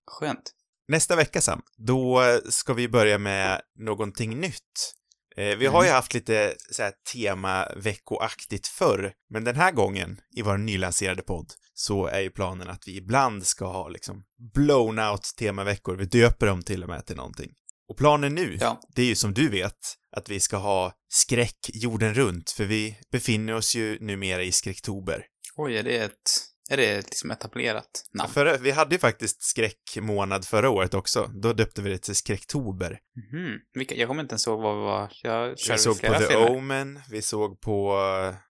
[0.08, 0.52] Skönt.
[0.88, 4.94] Nästa vecka, Sam, då ska vi börja med någonting nytt.
[5.36, 10.42] Eh, vi har ju haft lite så här tema-veckoaktigt förr, men den här gången i
[10.42, 14.24] vår nylanserade podd så är ju planen att vi ibland ska ha liksom
[14.54, 15.96] blown out temaveckor.
[15.96, 17.52] Vi döper dem till och med till någonting.
[17.90, 18.82] Och planen nu, Ja.
[18.96, 19.78] det är ju som du vet,
[20.16, 25.26] att vi ska ha skräck jorden runt, för vi befinner oss ju numera i skräcktober.
[25.56, 28.34] Oj, är det ett, är det liksom etablerat namn?
[28.34, 31.32] Förra, vi hade ju faktiskt skräckmånad förra året också.
[31.42, 32.90] Då döpte vi det till skräcktober.
[33.16, 33.60] Mhm.
[33.74, 35.12] Vilka, jag kommer inte ens ihåg vad vi var.
[35.24, 36.52] Jag Vi såg på The filmer.
[36.58, 37.94] Omen, vi såg på,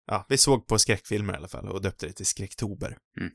[0.05, 2.97] ja, vi såg på skräckfilmer i alla fall och döpte det till skräcktober.
[3.19, 3.31] Mm.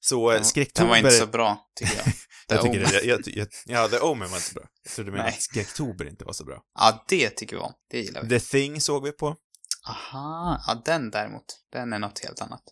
[0.00, 0.84] Så Den- skräcktober...
[0.84, 2.06] Den var inte så bra, tycker jag.
[2.50, 4.64] Jag tycker det, jag, jag, ja, The Omen var inte så bra.
[4.84, 6.62] Jag trodde du menade att skräcktober inte var så bra.
[6.78, 7.72] Ja, det tycker vi om.
[7.90, 8.28] Det gillar vi.
[8.28, 9.36] The Thing såg vi på.
[9.88, 11.44] Aha, ja den däremot.
[11.72, 12.62] Den är något helt annat.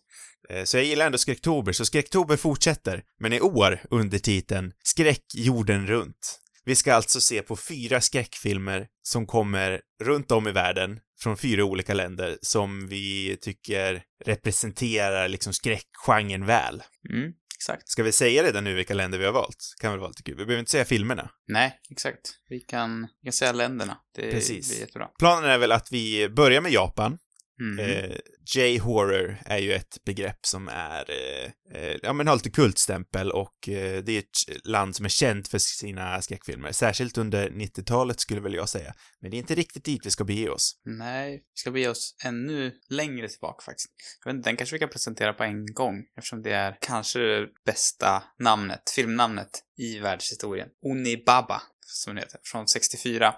[0.49, 5.23] Eh, Så jag gillar ändå skräcktober, så skräcktober fortsätter, men i år under titeln Skräck
[5.35, 6.39] jorden runt.
[6.65, 11.63] Vi ska alltså se på fyra skräckfilmer som kommer runt om i världen, från fyra
[11.63, 16.83] olika länder, som vi tycker representerar liksom skräckgenren väl.
[17.09, 17.89] Mm, exakt.
[17.89, 19.57] Ska vi säga redan nu vilka länder vi har valt?
[19.81, 20.37] Kan väl vara lite kul.
[20.37, 21.29] Vi behöver inte säga filmerna.
[21.47, 22.31] Nej, exakt.
[22.49, 23.97] Vi kan, vi kan säga länderna.
[24.15, 24.69] Det Precis.
[24.69, 25.07] blir jättebra.
[25.19, 27.17] Planen är väl att vi börjar med Japan,
[27.61, 27.79] Mm.
[27.79, 28.17] Eh,
[28.55, 33.69] J-horror är ju ett begrepp som är, eh, eh, ja men har lite kultstämpel och
[33.69, 38.41] eh, det är ett land som är känt för sina skräckfilmer, särskilt under 90-talet skulle
[38.41, 38.93] väl jag säga.
[39.21, 40.81] Men det är inte riktigt dit vi ska bege oss.
[40.85, 43.89] Nej, vi ska bege oss ännu längre tillbaka faktiskt.
[44.25, 47.19] Jag vet inte, den kanske vi kan presentera på en gång eftersom det är kanske
[47.19, 50.69] det bästa namnet, filmnamnet i världshistorien.
[50.81, 53.33] Onibaba, som det heter, från 64.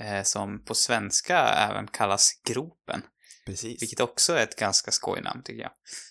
[0.00, 3.02] Eh, som på svenska även kallas Gropen.
[3.46, 3.82] Precis.
[3.82, 5.70] Vilket också är ett ganska skojnamn tycker jag.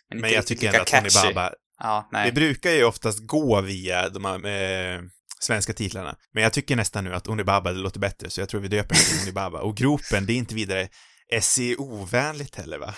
[0.09, 1.34] Men inte jag tycker ändå att Tony catchy.
[1.34, 2.25] Baba, Ja, nej.
[2.25, 5.01] det brukar ju oftast gå via de här eh,
[5.39, 6.17] svenska titlarna.
[6.34, 8.95] Men jag tycker nästan nu att Onibaba det låter bättre, så jag tror vi döper
[8.95, 9.59] den till Onibaba.
[9.59, 10.89] Och gropen, det är inte vidare
[11.41, 12.95] SEO-vänligt heller, va?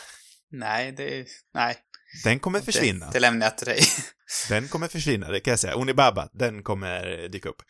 [0.51, 1.25] Nej, det...
[1.53, 1.77] Nej.
[2.23, 3.05] Den kommer försvinna.
[3.05, 3.79] Det, det lämnar jag till dig.
[4.49, 5.75] Den kommer försvinna, det kan jag säga.
[5.75, 7.61] Onibaba, den kommer dyka upp.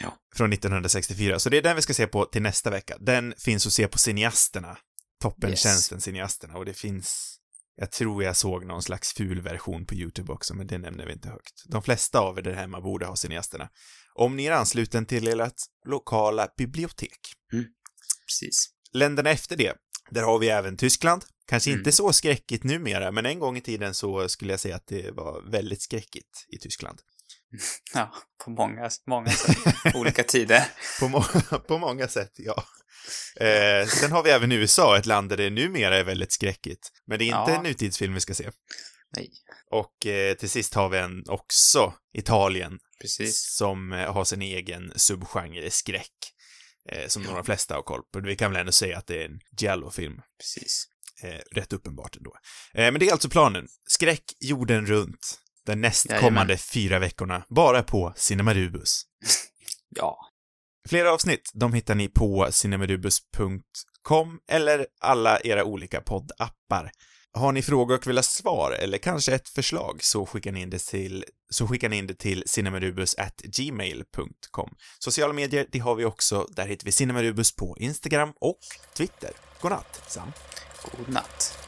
[0.00, 0.14] Ja.
[0.36, 1.38] Från 1964.
[1.38, 2.96] Så det är den vi ska se på till nästa vecka.
[3.00, 4.78] Den finns att se på Cineasterna.
[5.22, 6.56] Toppentjänsten Cineasterna.
[6.58, 7.38] Och det finns,
[7.76, 11.12] jag tror jag såg någon slags ful version på YouTube också, men det nämner vi
[11.12, 11.62] inte högt.
[11.66, 13.68] De flesta av er där hemma borde ha Cineasterna.
[14.14, 15.52] Om ni är ansluten till ert
[15.86, 17.18] lokala bibliotek.
[18.26, 18.68] Precis.
[18.92, 19.74] Länderna efter det,
[20.10, 21.24] där har vi även Tyskland.
[21.46, 21.80] Kanske Mm.
[21.80, 25.10] inte så skräckigt numera, men en gång i tiden så skulle jag säga att det
[25.10, 27.00] var väldigt skräckigt i Tyskland.
[27.94, 29.56] Ja, på många, många sätt.
[29.94, 30.64] Olika tider.
[31.00, 31.22] På, må
[31.68, 32.64] på många sätt, ja.
[33.40, 36.88] Eh, sen har vi även USA, ett land där det numera är väldigt skräckigt.
[37.06, 37.56] Men det är inte Ja.
[37.56, 38.50] en nutidsfilm vi ska se.
[39.16, 39.30] Nej,
[39.70, 43.54] Och eh, till sist har vi en också, Italien, precis.
[43.56, 46.32] som eh, har sin egen subgenre skräck.
[46.92, 48.20] Eh, som de flesta har koll på.
[48.20, 50.20] Vi kan väl ändå säga att det är en giallo-film.
[50.40, 50.86] Precis.
[51.22, 52.30] Eh, rätt uppenbart ändå.
[52.74, 53.68] Eh, men det är alltså planen.
[53.88, 55.40] Skräck jorden runt.
[55.66, 56.58] De nästkommande Jajamän.
[56.58, 59.02] fyra veckorna, bara på Cinemarubus.
[59.98, 60.18] Ja.
[60.88, 66.90] Flera avsnitt, de hittar ni på cinemarubus.com eller alla era olika poddappar.
[67.32, 70.70] Har ni frågor och vill ha svar eller kanske ett förslag så skickar ni in
[70.70, 74.70] det till, så skickar ni in det till cinemarubus@gmail.com.
[74.98, 76.46] Sociala medier, det har vi också.
[76.56, 78.58] Där hittar vi Cinemarubus på Instagram och
[78.96, 79.30] Twitter.
[79.60, 80.32] Godnatt, Sam.
[80.82, 81.65] God natt.